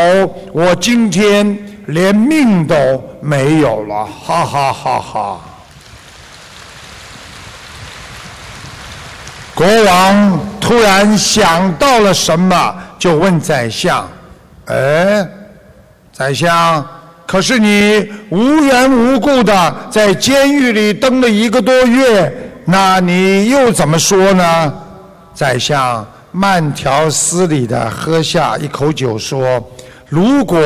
[0.53, 5.41] 我今天……”连命都没有了，哈哈哈哈！
[9.57, 14.09] 国王突然想到了什么，就问宰相
[14.67, 15.27] ：“哎，
[16.13, 16.87] 宰相，
[17.31, 24.75] 可是你无缘无故的在监狱里蹲了一个多月，那你又怎么说呢？”
[25.33, 29.65] 宰相慢条斯理的喝下一口酒，说。
[30.09, 30.59] 如果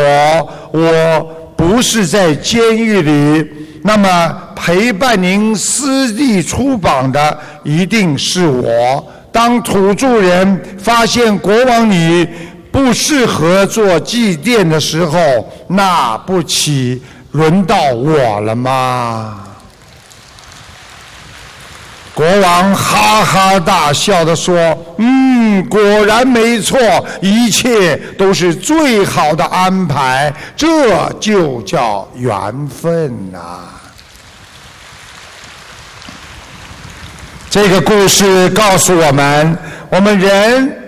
[0.72, 3.46] 我不是在监狱里，
[3.82, 9.06] 那么陪伴您私地出榜的一定是我。
[9.30, 12.26] 当土著人发现国王你
[12.74, 17.00] 不适合做祭奠的时候，那不起
[17.30, 19.44] 轮到我了吗？
[22.12, 26.80] 国王哈哈大笑的说：“嗯，果然没错，
[27.22, 33.60] 一切都是最好的安排，这就叫缘分呐。”
[37.48, 39.56] 这个故事告诉我们，
[39.88, 40.83] 我们人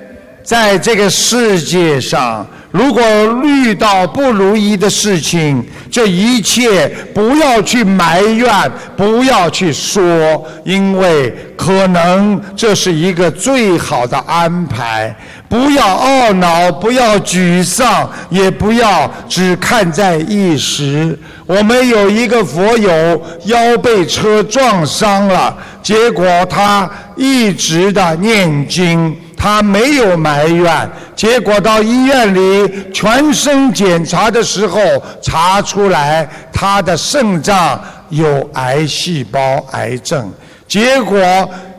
[0.46, 2.46] 在这个世界上。
[2.70, 3.02] 如果
[3.42, 15.16] 遇到不如意的事情，这一切不要去埋怨，不要去说，因为可能这是一个最好的安排。
[15.48, 21.18] 不要懊恼，不要沮丧，也不要只看在一时。
[21.46, 29.16] 我们有一个佛友腰被车撞伤了，结果他一直的念经。
[29.36, 30.90] 他没有埋怨。
[31.14, 34.80] 结果到医院里全身检查的时候，
[35.20, 40.32] 查出来他的肾脏有癌细胞癌症。
[40.66, 41.20] 结果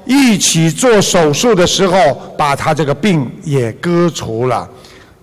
[0.06, 4.68] 一起做手术的时候，把他这个病也割除了。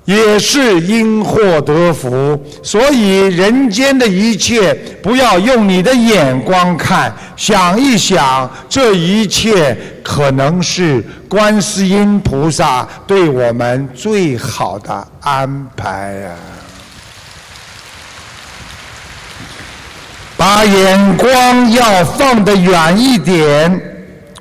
[0.04, 16.30] 也是因祸得福，所以人间的一切不要用你的眼光看，想一想，这一切可能是观世音菩萨对我们最好的安排呀。
[20.36, 23.80] 把眼光要放得远一点，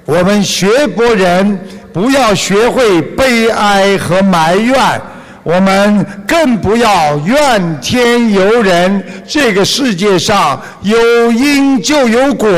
[0.03, 1.57] 我们学佛人
[1.93, 5.01] 不要学会悲哀和埋怨。
[5.43, 9.03] 我们更不要怨天尤人。
[9.27, 12.49] 这个世界上有因就有果，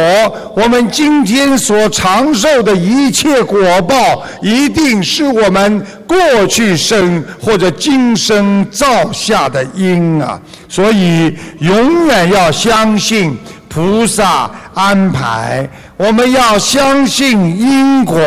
[0.55, 6.17] 我们今天所长寿的一切果报，一定是我们过
[6.47, 10.39] 去生或者今生造下的因啊！
[10.69, 15.67] 所以永远要相信菩萨安排，
[15.97, 18.19] 我们要相信因果。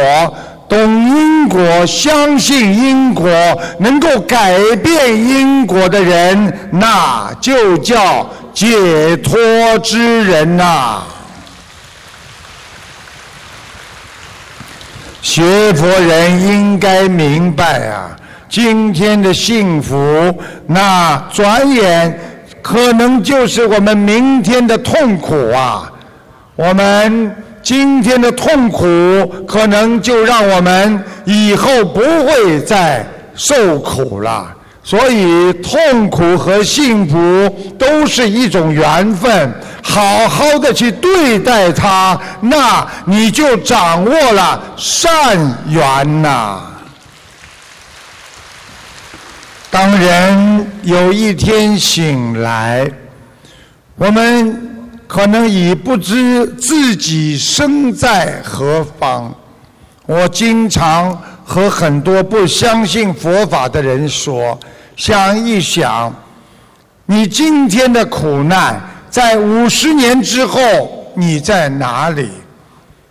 [0.68, 3.26] 懂因果、相信因果、
[3.78, 9.38] 能够改变因果的人，那就叫解脱
[9.82, 11.02] 之人呐。
[15.22, 18.14] 学佛人应该明白啊，
[18.48, 22.18] 今天的幸福，那转眼
[22.60, 25.90] 可能就是我们明天的痛苦啊。
[26.56, 27.34] 我们。
[27.68, 28.86] 今天的痛苦，
[29.46, 34.50] 可能就让我们以后不会再受苦了。
[34.82, 39.52] 所以，痛苦和幸福都是一种缘分，
[39.82, 45.38] 好好的去对待它，那你就掌握了善
[45.68, 46.62] 缘呐。
[49.70, 52.90] 当人有一天醒来，
[53.96, 54.67] 我们。
[55.08, 59.34] 可能已不知自己身在何方。
[60.04, 64.58] 我经常和很多不相信佛法的人说：
[64.96, 66.14] 想一想，
[67.06, 68.78] 你今天的苦难，
[69.08, 70.60] 在五十年之后
[71.14, 72.28] 你在哪里？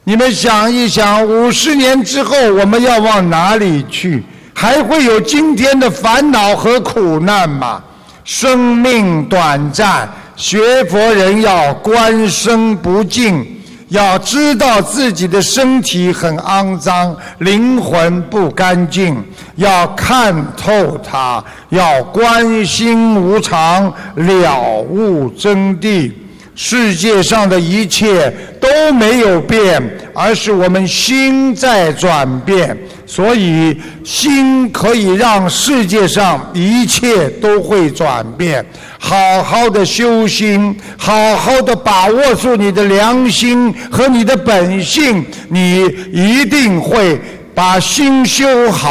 [0.03, 4.23] 你们想一想，五十年之后我们要往哪里去？
[4.53, 7.83] 还会有今天的烦恼和苦难吗？
[8.23, 10.07] 生命短暂。
[10.37, 13.43] 学佛人要观身不净，
[13.89, 19.17] 要知道自己的身体很肮脏，灵魂不干净，
[19.55, 26.11] 要看透它，要观心无常，了悟真谛。
[26.59, 29.79] 世界上的一切都没有变，
[30.11, 32.75] 而是我们心在转变。
[33.05, 38.65] 所以，心可以让世界上一切都会转变。
[38.97, 47.21] 好好的修心，好好的把握住你的良心和你的本性，你一定会
[47.53, 48.89] 把心修好，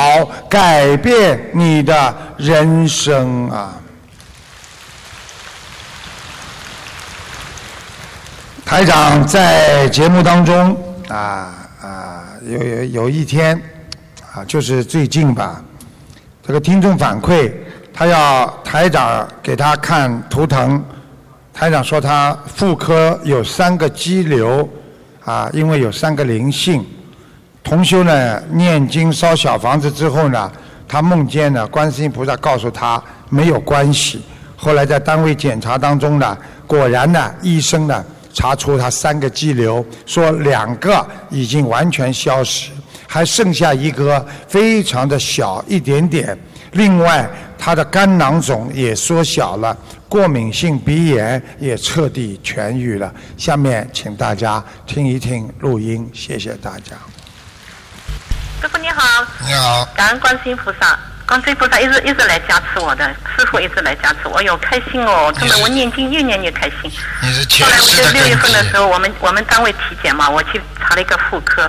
[0.48, 3.82] 改变你的人生啊！
[8.66, 10.76] 台长在节目当中
[11.08, 13.56] 啊啊，有有有一天
[14.34, 15.62] 啊，就是最近吧，
[16.44, 17.52] 这个听众反馈，
[17.94, 20.84] 他要台长给他看图腾，
[21.54, 24.68] 台长说他妇科有三个肌瘤
[25.24, 26.84] 啊，因为有三个灵性。
[27.62, 30.50] 同修呢念经烧小房子之后呢，
[30.88, 34.24] 他梦见呢观世音菩萨告诉他没有关系。
[34.56, 36.36] 后来在单位检查当中呢，
[36.66, 38.04] 果然呢医生呢。
[38.36, 42.70] 查出他三个肌瘤，说两个已经完全消失，
[43.08, 46.38] 还剩下一个非常的小一点点。
[46.72, 47.26] 另外，
[47.58, 49.74] 他的肝囊肿也缩小了，
[50.06, 53.10] 过敏性鼻炎也彻底痊愈了。
[53.38, 56.94] 下面请大家听一听录音，谢谢大家。
[58.60, 60.98] 师傅你好，你好，感恩观世音菩萨。
[61.26, 63.04] 观世音菩萨一直一直来加持我的，
[63.36, 65.34] 师傅一直来加持我，哟，开心哦！
[65.36, 66.90] 真的，我念经越念越开心。
[67.60, 71.68] 后来我就六月份的时候，我们我们单位体检嘛，我去查了一个妇科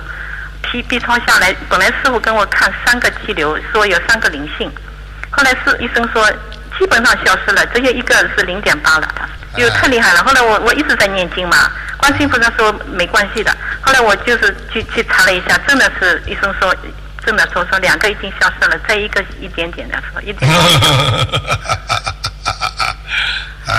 [0.62, 4.70] ，P B 超下来，本来师傅跟我看三个肌瘤，说有三个灵性，
[5.30, 6.30] 后来是医生说
[6.78, 10.22] 基本上消失了，只有一个是零点八了，他又太厉害了。
[10.22, 13.52] 后来我我一直在念经嘛，观世音菩萨说没关系的。
[13.80, 16.72] 后来我就是去去查了一下，真的是医生说。
[17.28, 20.50] 真的说说两个已经消失了，再一个一点点的说一点。
[23.68, 23.74] 哎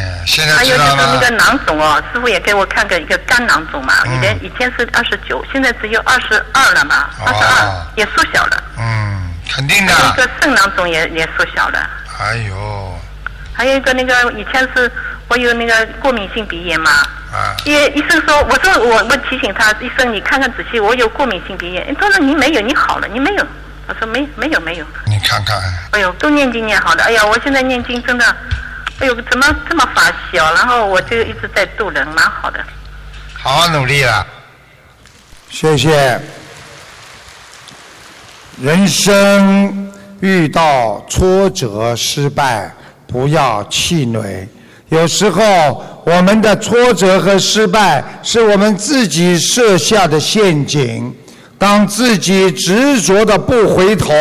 [0.00, 8.64] 呀，现在还有就是那个囊肿哦，师傅也给我看个一个肝囊肿嘛，以前以前是二十九，现在只有二十二了嘛，二十二也缩小了。
[8.78, 9.92] 嗯，肯定的。
[9.92, 11.86] 一个肾囊肿也也缩小了。
[12.18, 12.98] 哎呦。
[13.52, 14.90] 还有一个那个以前是
[15.28, 16.90] 我有那个过敏性鼻炎嘛，
[17.32, 23.44] 啊医医生说，我说我我提醒他，医生你看看仔细，我有过敏性鼻炎，他说你没有，你好了，你没有，
[23.88, 24.86] 我说没没有没有。
[25.06, 25.60] 你看看。
[25.90, 28.24] 哎呦，都念经念好的，哎呀，我现在念经真的，
[29.00, 30.54] 哎呦，怎么这么发小？
[30.54, 32.64] 然后我就一直在度人，蛮好的。
[33.34, 34.24] 好好努力了，
[35.50, 36.20] 谢谢。
[38.62, 42.70] 人生遇到挫折失败。
[43.08, 44.48] 不要气馁，
[44.88, 45.42] 有时候
[46.04, 51.12] 我们的挫折和失败是我们自己设下的陷阱。
[51.58, 54.12] 当自己执着的不回头，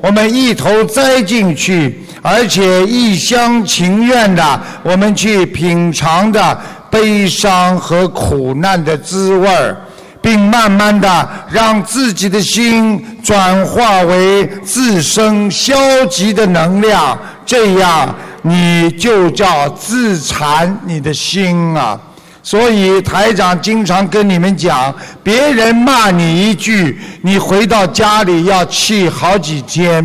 [0.00, 6.56] 我们一头栽进去，而且一厢情愿的我们去品尝的
[6.88, 9.76] 悲伤和苦难的滋味儿，
[10.22, 15.74] 并慢慢的让自己的心转化为自身消
[16.06, 18.14] 极的能量，这样。
[18.48, 22.00] 你就叫自残你的心啊！
[22.44, 24.94] 所以台长经常跟你们讲，
[25.24, 30.00] 别人骂你一句，你回到家里要气好几天；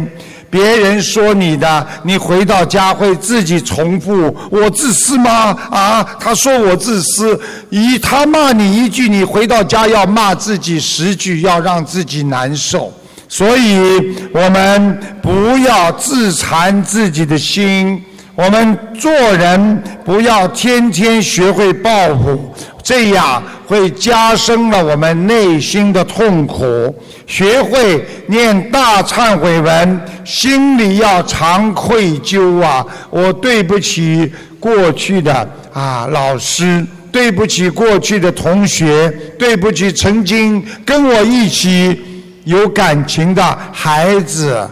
[0.49, 7.39] 别人说你的，你回到家会自己重复：“我自私吗？”啊，他说我自私。
[7.69, 12.91] 一他骂你一句，你回到家要骂自己十句，要让自己难受。
[13.29, 18.03] 所以我们不要自残自己的心。
[18.35, 26.95] 我们做人不要天天学会报复，这样会加深了我们内心的痛苦。
[27.27, 32.85] 学会念大忏悔文，心里要常愧疚啊！
[33.09, 42.01] 我对不起过去的啊老师，对不起过去的同学，对不起曾经跟我一起
[42.45, 44.67] 有感情的孩子。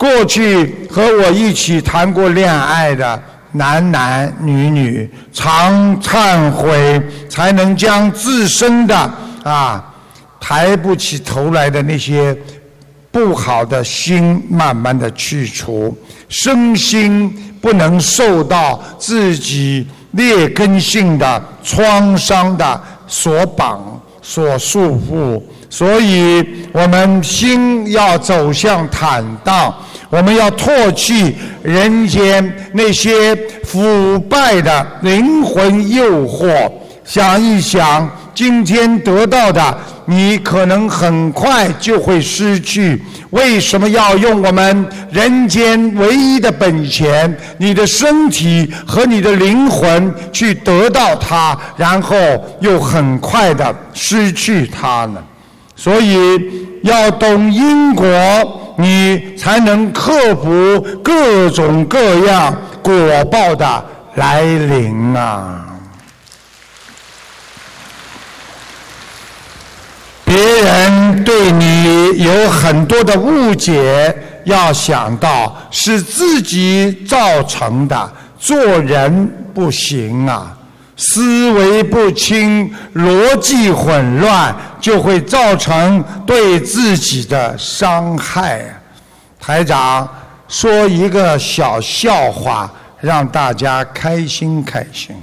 [0.00, 3.22] 过去和我一起谈过恋爱的
[3.52, 6.98] 男男女女，常忏悔，
[7.28, 8.96] 才能将自身的
[9.42, 9.84] 啊
[10.40, 12.34] 抬不起头来的那些
[13.10, 15.94] 不好的心慢慢的去除，
[16.30, 17.30] 身心
[17.60, 25.42] 不能受到自己劣根性的创伤的所绑、所束缚。
[25.70, 29.72] 所以，我们心要走向坦荡，
[30.10, 36.70] 我们要唾弃人间那些腐败的灵魂诱惑。
[37.04, 43.00] 想一想，今天得到的，你可能很快就会失去。
[43.30, 52.16] 为什么要用我们人间唯一的本钱——你的身体和你的灵魂去得到它，然后
[52.60, 55.22] 又很快的失去它呢？
[55.82, 56.12] 所以
[56.82, 58.06] 要懂因果，
[58.76, 62.92] 你才能克服各种各样果
[63.30, 63.84] 报的
[64.16, 65.64] 来临啊！
[70.22, 74.14] 别人对你有很多的误解，
[74.44, 80.54] 要想到是自己造成的，做人不行啊！
[81.02, 88.62] 思维不清，逻辑混乱，就会造成对自己的伤害。
[89.40, 90.06] 台长
[90.46, 92.70] 说一个小笑话，
[93.00, 95.16] 让大家开心开心。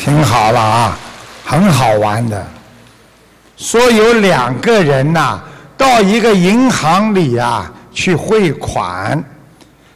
[0.00, 0.98] 听好了啊，
[1.44, 2.44] 很好玩的。
[3.56, 5.40] 说有两个人呐，
[5.76, 9.22] 到一个银行里啊去汇款，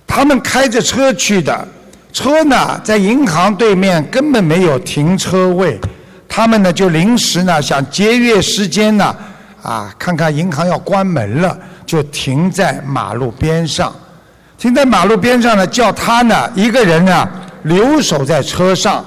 [0.06, 1.66] 他们开着车去的。
[2.12, 5.80] 车呢，在银行对面根本没有停车位，
[6.28, 9.16] 他们呢就临时呢想节约时间呢，
[9.62, 13.90] 啊，看看银行要关门了，就停在马路边上，
[14.58, 17.26] 停在马路边上呢，叫他呢一个人呢
[17.62, 19.02] 留守在车上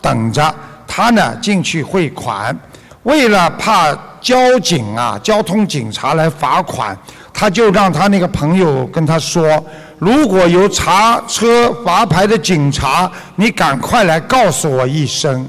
[0.00, 0.52] 等着，
[0.88, 2.58] 他呢进去汇款，
[3.04, 6.98] 为了怕交警啊交通警察来罚款，
[7.32, 9.64] 他就让他那个朋友跟他说。
[9.98, 15.46] 如果有查车罚牌的警察，你赶快来告诉我一声。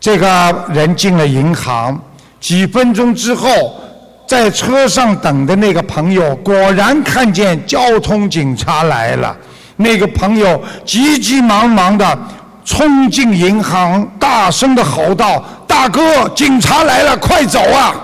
[0.00, 2.00] 这个人进了银行，
[2.40, 3.78] 几分钟之后，
[4.26, 9.36] 在车上等的那个朋友果然看见交通警察来了。
[9.76, 12.18] 那个朋友急急忙忙的
[12.64, 17.94] 冲进银行，大声的吼道：“大哥，警察来了，快走啊！”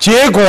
[0.00, 0.42] 结果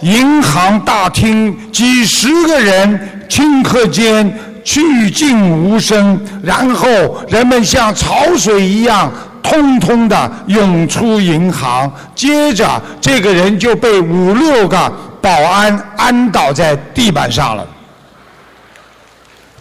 [0.00, 6.88] 银行大厅几十个人顷刻间去尽无声，然后
[7.28, 14.90] 人们像潮水一样通通的涌出银行，接着这个人就被五六个
[15.20, 17.66] 保安按倒在地板上了。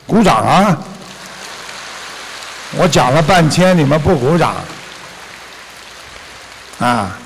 [0.06, 0.78] 鼓掌啊！
[2.78, 4.54] 我讲了半天，你们不鼓掌，
[6.80, 7.18] 啊，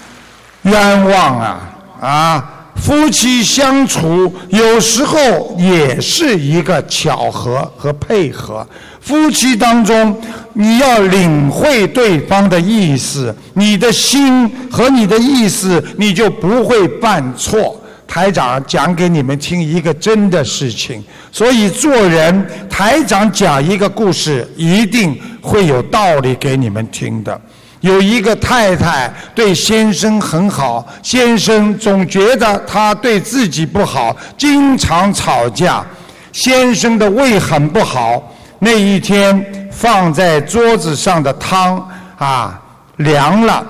[0.62, 1.60] 冤枉啊！
[2.00, 2.44] 啊，
[2.76, 8.66] 夫妻相处有时候也是一个巧合和配合。
[9.02, 10.20] 夫妻当中，
[10.54, 17.82] 你要领会对方的意思，你的心和你的意思，你就不会犯错。
[18.06, 27.40] 台长讲给你们听一个真的事情，所以做人，台长讲一个故事，一定会有道理给你们听的。
[27.82, 35.86] 有一个太太对先生很好，先生总觉得他对自己不好，经常吵架。
[36.32, 42.60] 先生的胃很不好，那一天放在桌子上的汤啊
[42.98, 43.66] 凉了。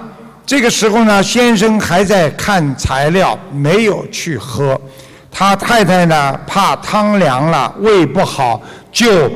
[0.45, 4.80] 这个时候呢，先生还在看材料，没有去喝。
[5.30, 9.30] 他太太呢，怕汤凉了，胃不好，就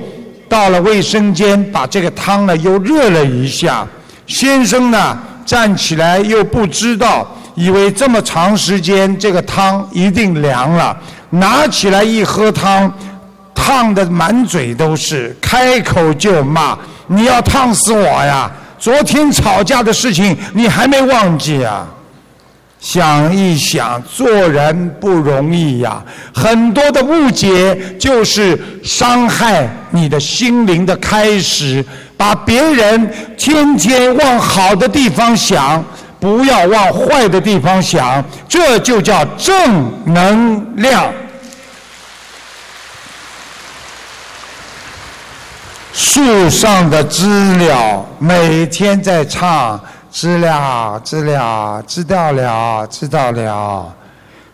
[0.48, 3.86] 到了卫生间，把这个汤呢又热了一下。
[4.32, 10.98] 先生呢，站起来又不知道，以为这么长时间这个汤一定凉了，
[11.32, 12.92] 拿起来一喝汤，
[13.54, 16.78] 烫的满嘴都是，开口就骂
[17.08, 21.86] ：“你要烫死我呀！”昨天吵架的事情你还没忘记啊？
[22.82, 26.04] 想一想，做人不容易呀，
[26.34, 31.86] 很多的误解就是伤害你的心灵的开始。
[32.18, 35.84] 把别人天天往好的地方想，
[36.20, 41.12] 不要往坏的地方想，这就叫正能量。
[45.94, 47.26] 树上的知
[47.58, 49.80] 了每天在唱，
[50.12, 53.96] 知了，知了，知道了，知道了。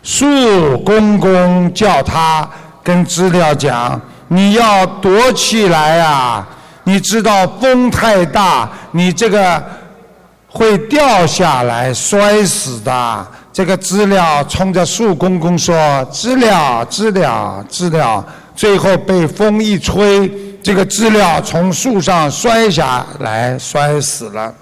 [0.02, 2.48] 树公公叫他
[2.82, 6.46] 跟知了讲：“你要躲起来啊！
[6.84, 9.62] 你知道风太大，你这个
[10.46, 15.76] 会掉下来摔死的。”这个知了冲着树公公说
[16.12, 20.30] ：“知了，知了，知了。”最后被风一吹。
[20.62, 24.54] 这个知了从树上摔下来，摔死了。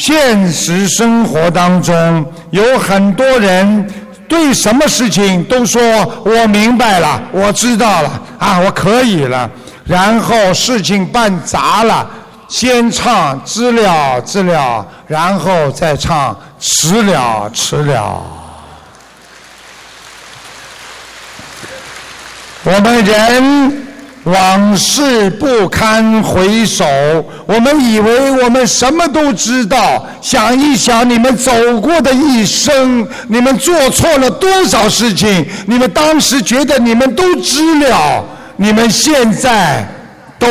[0.00, 3.86] 现实生活当中有很多人
[4.26, 5.82] 对什么事情都说
[6.24, 9.50] 我明白了，我知道了啊，我可以了。
[9.84, 12.08] 然后事情办砸了，
[12.48, 18.22] 先唱知了知了，然后再唱迟了迟了。
[22.62, 23.89] 我们人。
[24.24, 26.84] 往事不堪回首，
[27.46, 30.06] 我们以为我们什么都知道。
[30.20, 31.50] 想一想，你们走
[31.80, 35.48] 过的一生，你们做错了多少事情？
[35.66, 38.22] 你们当时觉得你们都知了，
[38.56, 39.88] 你们现在
[40.38, 40.46] 都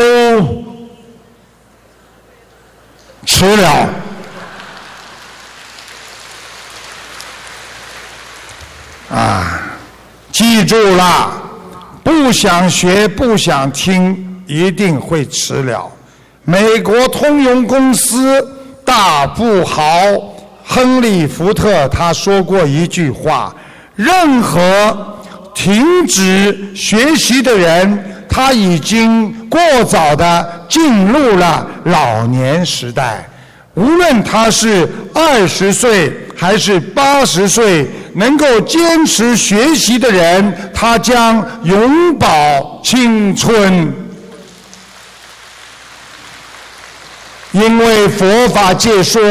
[3.25, 3.89] 迟了。
[9.11, 9.61] 啊，
[10.31, 11.48] 记住了。
[12.03, 15.89] 不想学，不想听，一定会迟了。
[16.43, 18.45] 美国通用公司
[18.83, 19.83] 大富豪
[20.63, 23.55] 亨利·福特他说过一句话：
[23.95, 25.17] 任何
[25.53, 33.27] 停止学习的人，他已经过早的进入了老年时代。
[33.75, 37.87] 无论他是二十岁还是八十岁。
[38.19, 43.93] 能够坚持学习的人，他将永葆青春。
[47.51, 49.21] 因为佛法界说，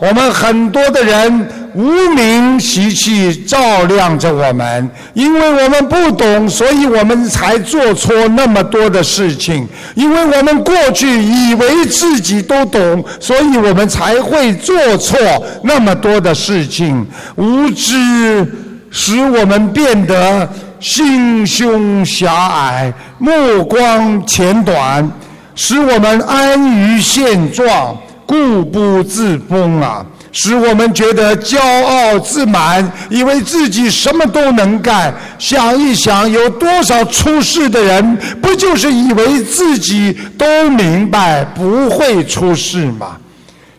[0.00, 9.66] 我们很多的人无名习气照亮着我们，因为我们不懂，所以我们才做错那么多的事情。
[9.94, 15.18] 因为我们过去以为自己都懂，所以我们才会做错
[15.62, 17.06] 那么多的事情。
[17.36, 18.46] 无知
[18.90, 20.48] 使我们变得
[20.80, 25.10] 心胸狭隘，目光浅短。
[25.56, 27.94] 使我们安于现状，
[28.24, 30.06] 固步自封啊！
[30.32, 35.12] 使我们觉得骄傲自满，以为自己什么都能干。
[35.38, 43.16] 想一想，有多少出事的人，不就是以为自己都明白，不会出事吗？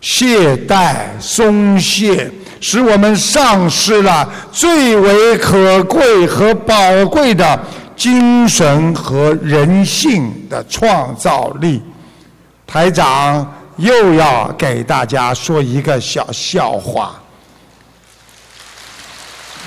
[0.02, 2.30] 懈怠、松懈，
[2.60, 6.76] 使我们丧失了最为可贵和宝
[7.06, 7.60] 贵的
[7.95, 11.82] 精神和人性的创造力。
[12.66, 13.45] 台长
[13.82, 17.20] 又要给大家说一个小笑话。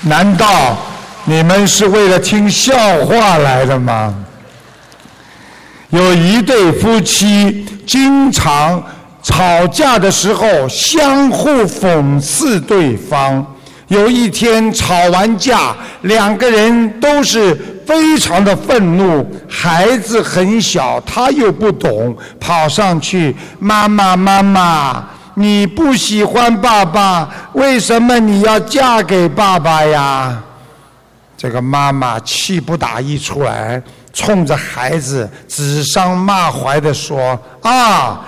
[0.01, 0.77] 难道
[1.25, 2.73] 你们是为了听笑
[3.05, 4.15] 话来的吗？
[5.89, 8.81] 有一对夫妻经常
[9.21, 13.45] 吵架的时候相互讽刺对方。
[13.87, 17.55] 有一天吵完架，两个人都是
[17.85, 19.25] 非常的愤怒。
[19.49, 25.03] 孩子很小，他又不懂，跑上去：“妈妈，妈妈。”
[25.37, 30.41] 你不喜欢爸爸，为什么你要嫁给爸爸呀？
[31.35, 33.83] 这个妈妈气不打一处来，
[34.13, 38.25] 冲着孩子指桑骂槐的说：“啊，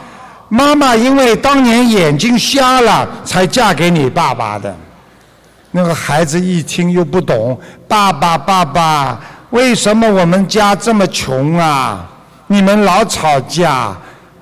[0.49, 4.75] 妈妈因为当年眼睛瞎了，才嫁给你爸爸的。”
[5.71, 9.17] 那个孩子一听又不懂：“爸爸，爸爸，
[9.51, 12.05] 为什么我们家这么穷啊？
[12.47, 13.95] 你们老吵架。”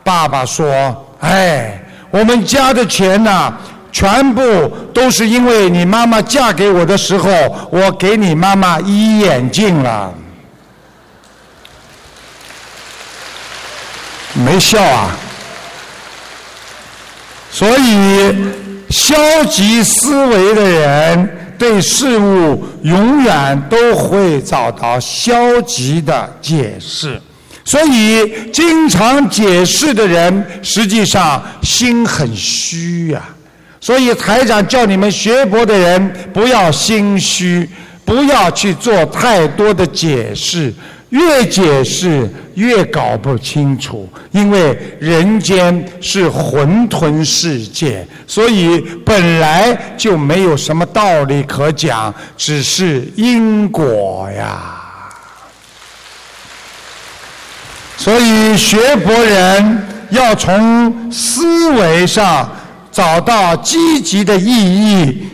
[0.03, 1.82] 爸爸说：“哎。”
[2.12, 3.53] 我们家的钱呢，
[3.91, 4.41] 全部
[4.93, 7.30] 都是因为你妈妈嫁给我的时候，
[7.70, 10.14] 我给你妈妈医眼镜了。
[14.32, 15.12] 没笑啊！
[17.51, 18.34] 所以，
[18.89, 27.22] 消极思维的人对事物永远都会找到消极的解释。
[27.64, 33.22] 所以，经常解释的人，实际上心很虚呀。
[33.82, 37.68] 所以，台长叫你们学佛的人不要心虚，
[38.06, 40.72] 不要去做太多的解释。
[41.10, 54.82] 越解释越搞不清楚，因为人间是混沌世界，所以本来就没有什么道理可讲，只是因果呀。
[57.97, 62.49] 所以，学佛人要从思维上
[62.91, 65.28] 找到积极的意义，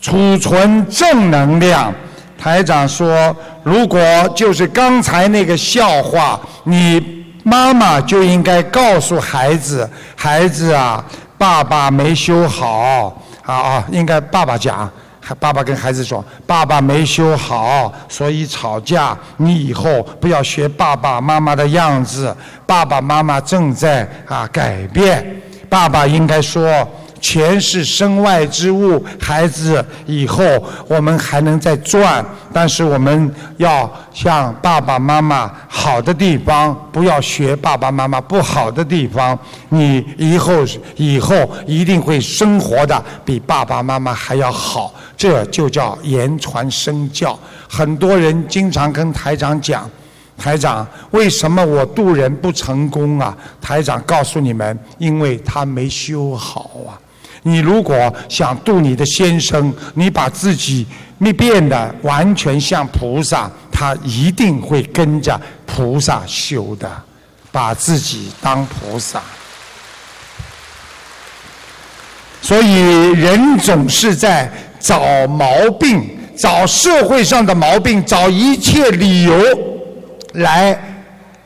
[0.00, 1.94] 储存正能量。
[2.36, 4.00] 台长说，如果
[4.34, 11.04] 就是刚才那个笑话，你妈妈就应该告诉孩子：“孩子啊，
[11.36, 13.12] 爸爸没修好
[13.44, 14.90] 啊啊，应该爸爸讲。”
[15.38, 19.16] 爸爸跟孩子说：“爸爸没修好，所以吵架。
[19.36, 22.34] 你以后不要学爸爸妈妈的样子。
[22.64, 25.24] 爸爸妈妈正在啊改变。
[25.68, 26.86] 爸爸应该说。”
[27.20, 30.44] 钱是身外之物，孩子以后
[30.86, 39.38] 我们还能再赚，但是我们要向爸爸妈妈好的地方，不要学爸爸妈妈不好的地方。
[39.68, 40.64] 你以后
[40.96, 47.38] 以后一定会生活的比爸爸妈妈还要好，这就叫言传身教。
[47.68, 49.90] 很多人经常跟台长讲，
[50.36, 53.36] 台长为什么我渡人不成功啊？
[53.60, 56.96] 台长告诉你们，因为他没修好啊。
[57.42, 60.86] 你如果想度你的先生，你把自己
[61.18, 66.90] 你变得完全像菩萨，他一定会跟着菩萨修的，
[67.50, 69.22] 把自己当菩萨。
[72.40, 79.34] 所以人总是在找毛病，找社会上的毛病，找一切理由
[80.34, 80.78] 来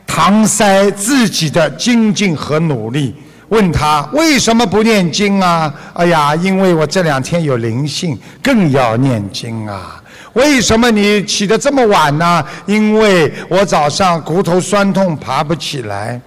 [0.07, 3.15] 搪塞自己的精进和努力。
[3.53, 5.71] 问他为什么不念经啊？
[5.93, 10.01] 哎呀，因为我这两天有灵性，更要念经啊。
[10.33, 12.43] 为什么你起得这么晚呢？
[12.65, 16.19] 因为我早上骨头酸痛，爬不起来。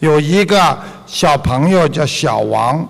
[0.00, 2.84] 有一个小朋友叫小王，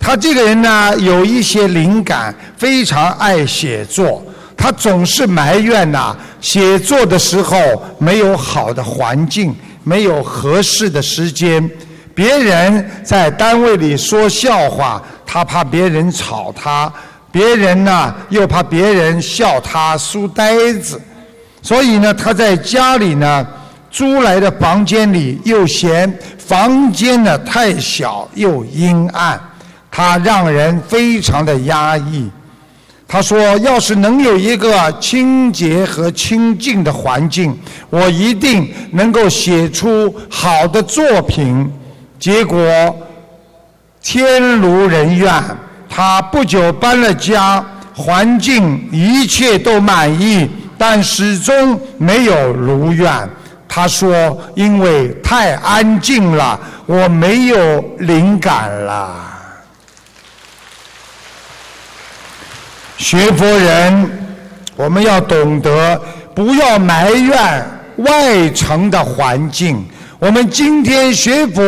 [0.00, 4.24] 他这个人呢有一些灵感，非常爱写作。
[4.56, 7.58] 他总是埋怨呐，写作的时候
[7.98, 11.70] 没有好的环境，没有合适的时间。
[12.16, 16.90] 别人在单位里说笑话，他怕别人吵他；
[17.30, 20.98] 别人呢又怕别人笑他书呆子，
[21.60, 23.46] 所以呢他在家里呢
[23.90, 29.38] 租来的房间里又嫌房间呢太小又阴暗，
[29.90, 32.30] 他让人非常的压抑。
[33.06, 37.56] 他说：“要是能有一个清洁和清净的环境，
[37.88, 41.70] 我一定能够写出好的作品。”
[42.18, 42.96] 结果
[44.02, 45.32] 天如人愿，
[45.88, 47.64] 他不久搬了家，
[47.94, 50.48] 环境一切都满意，
[50.78, 53.28] 但始终没有如愿。
[53.68, 59.14] 他说：“因为太安静了，我没有灵感了。”
[62.96, 64.10] 学佛人，
[64.76, 66.00] 我们要懂得，
[66.34, 69.84] 不要埋怨外层的环境。
[70.18, 71.62] 我们今天学佛，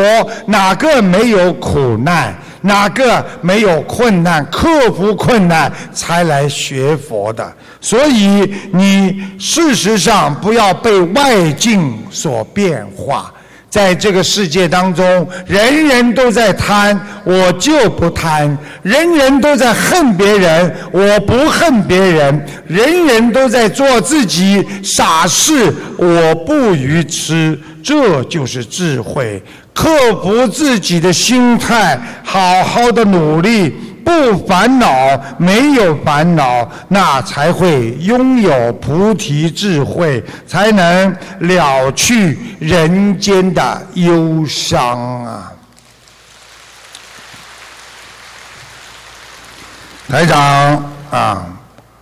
[0.47, 2.35] 哪个没有苦难？
[2.63, 4.45] 哪个没有困难？
[4.47, 7.53] 克服困难才来学佛的。
[7.81, 13.33] 所以，你事实上不要被外境所变化。
[13.71, 22.35] 在这个世界当中，人人都在贪，我就不贪；人人都在恨别人，我不恨别人；
[22.67, 27.59] 人人都在做自己傻事，我不愚痴。
[27.83, 29.43] 这就是智慧，
[29.73, 29.89] 克
[30.23, 33.75] 服自己的心态，好好的努力。
[34.09, 45.53] 不烦恼，没有烦恼，那才会拥有菩提智慧，才能了去人间的忧伤啊！
[50.09, 51.47] 台长啊，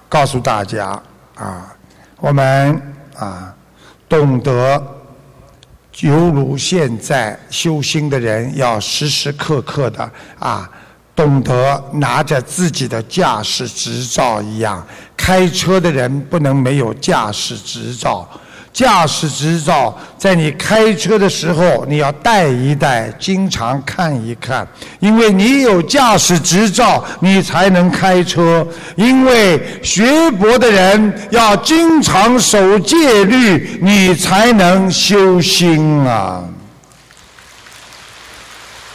[0.08, 1.02] 告诉大家
[1.34, 1.74] 啊，
[2.18, 2.80] 我们
[3.18, 3.52] 啊，
[4.08, 4.80] 懂得，
[6.02, 10.70] 犹如现在修心的人，要时时刻刻的啊。
[11.16, 14.86] 懂得拿着自己的驾驶执照一样，
[15.16, 18.28] 开车的人不能没有驾驶执照。
[18.70, 24.68] 驾驶执照在你开车的时候，你要带一带，经常看一看，
[25.00, 28.66] 因为你有驾驶执照，你才能开车。
[28.94, 36.44] 因为学佛的人要经常守戒律，你才能修心啊。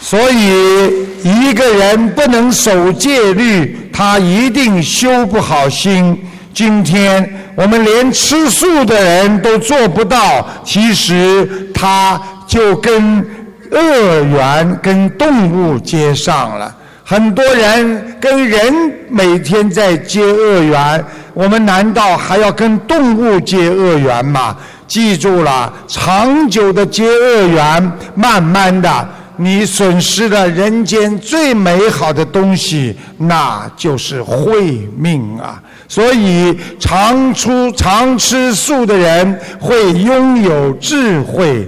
[0.03, 0.91] 所以，
[1.23, 6.17] 一个人不能守戒律，他一定修不好心。
[6.51, 13.23] 今天我们连吃素的人都做不到，其实他就跟
[13.71, 16.75] 恶缘、跟动物接上了。
[17.05, 18.73] 很多人跟人
[19.07, 24.57] 每天在结恶缘，我们难道还要跟动物结恶缘吗？
[24.87, 29.07] 记住了，长久的结恶缘，慢慢的。
[29.43, 35.59] 你损失了人间最美好的东西，那就是慧命啊！
[35.87, 41.67] 所以，常出常吃素的人会拥有智慧，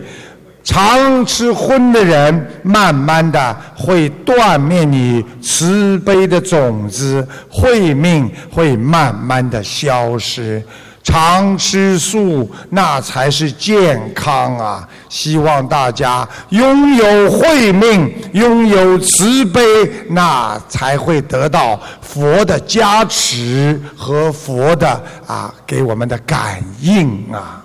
[0.63, 10.61] 常吃荤的人慢慢的会断灭你慈悲的种子，慧命会慢慢的消失。
[11.03, 14.87] 常吃素，那才是健康啊！
[15.09, 19.61] 希望大家拥有慧命，拥有慈悲，
[20.09, 27.62] 那才会得到佛的加持和佛的啊给我们的感应啊！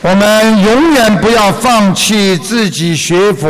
[0.00, 3.48] 我们永远不要放弃自己学佛，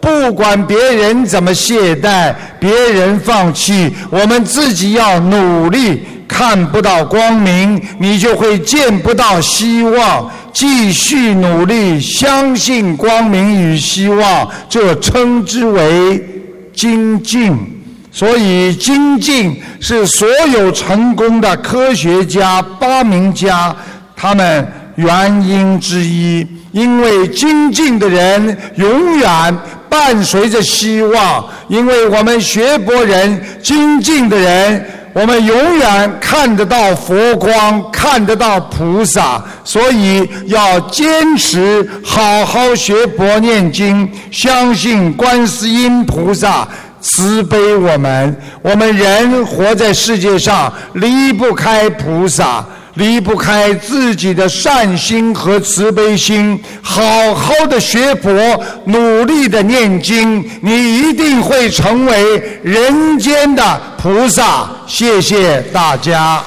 [0.00, 6.02] 不管别人怎么懈怠，别人放弃，我们自己要努力。
[6.28, 10.30] 看不到光明，你就会见不到希望。
[10.52, 16.24] 继续努力，相信光明与希望，这称之为
[16.72, 17.52] 精进。
[18.12, 23.74] 所以，精进是所有成功的科学家、发明家
[24.14, 24.64] 他们。
[24.96, 46.68] 原因之一，因为精进的人永远伴随着希望，因为我们学佛人精进的人，我们永远看得到佛光，看得到菩萨，所以要坚持好好学佛念经，相信观世音菩萨
[47.00, 48.36] 慈悲我们。
[48.62, 52.64] 我们人活在世界上，离不开菩萨。
[52.94, 58.32] 离不开自己的善心和慈悲心，好好的学佛，
[58.86, 64.68] 努力的念经，你一定会成为人间的菩萨。
[64.86, 66.42] 谢谢大家。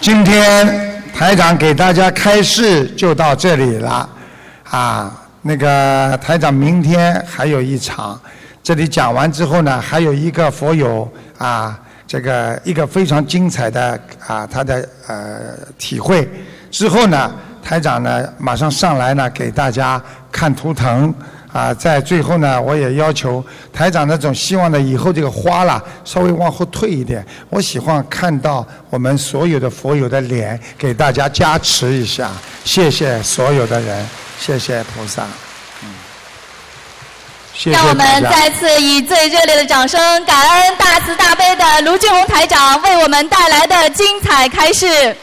[0.00, 4.08] 今天台长给大家开示就到这里了，
[4.70, 5.12] 啊，
[5.42, 8.20] 那个台长明天还有一场，
[8.62, 11.76] 这里讲完之后呢，还有一个佛友啊。
[12.06, 16.28] 这个一个非常精彩的啊，他的呃体会。
[16.70, 20.00] 之后呢，台长呢马上上来呢给大家
[20.30, 21.14] 看图腾。
[21.52, 23.42] 啊，在最后呢，我也要求
[23.72, 32.30] 台长那种希望呢，以后这个花啦稍微往后退一点，我喜欢看到我们所有的佛友的脸，给大家加持一下，
[32.62, 34.06] 谢谢所有的人，
[34.38, 35.26] 谢谢菩萨。
[37.64, 45.16] 让我们再次以最热烈的掌声，感恩大慈大悲的卢俊宏台长为我们带来的精彩开示。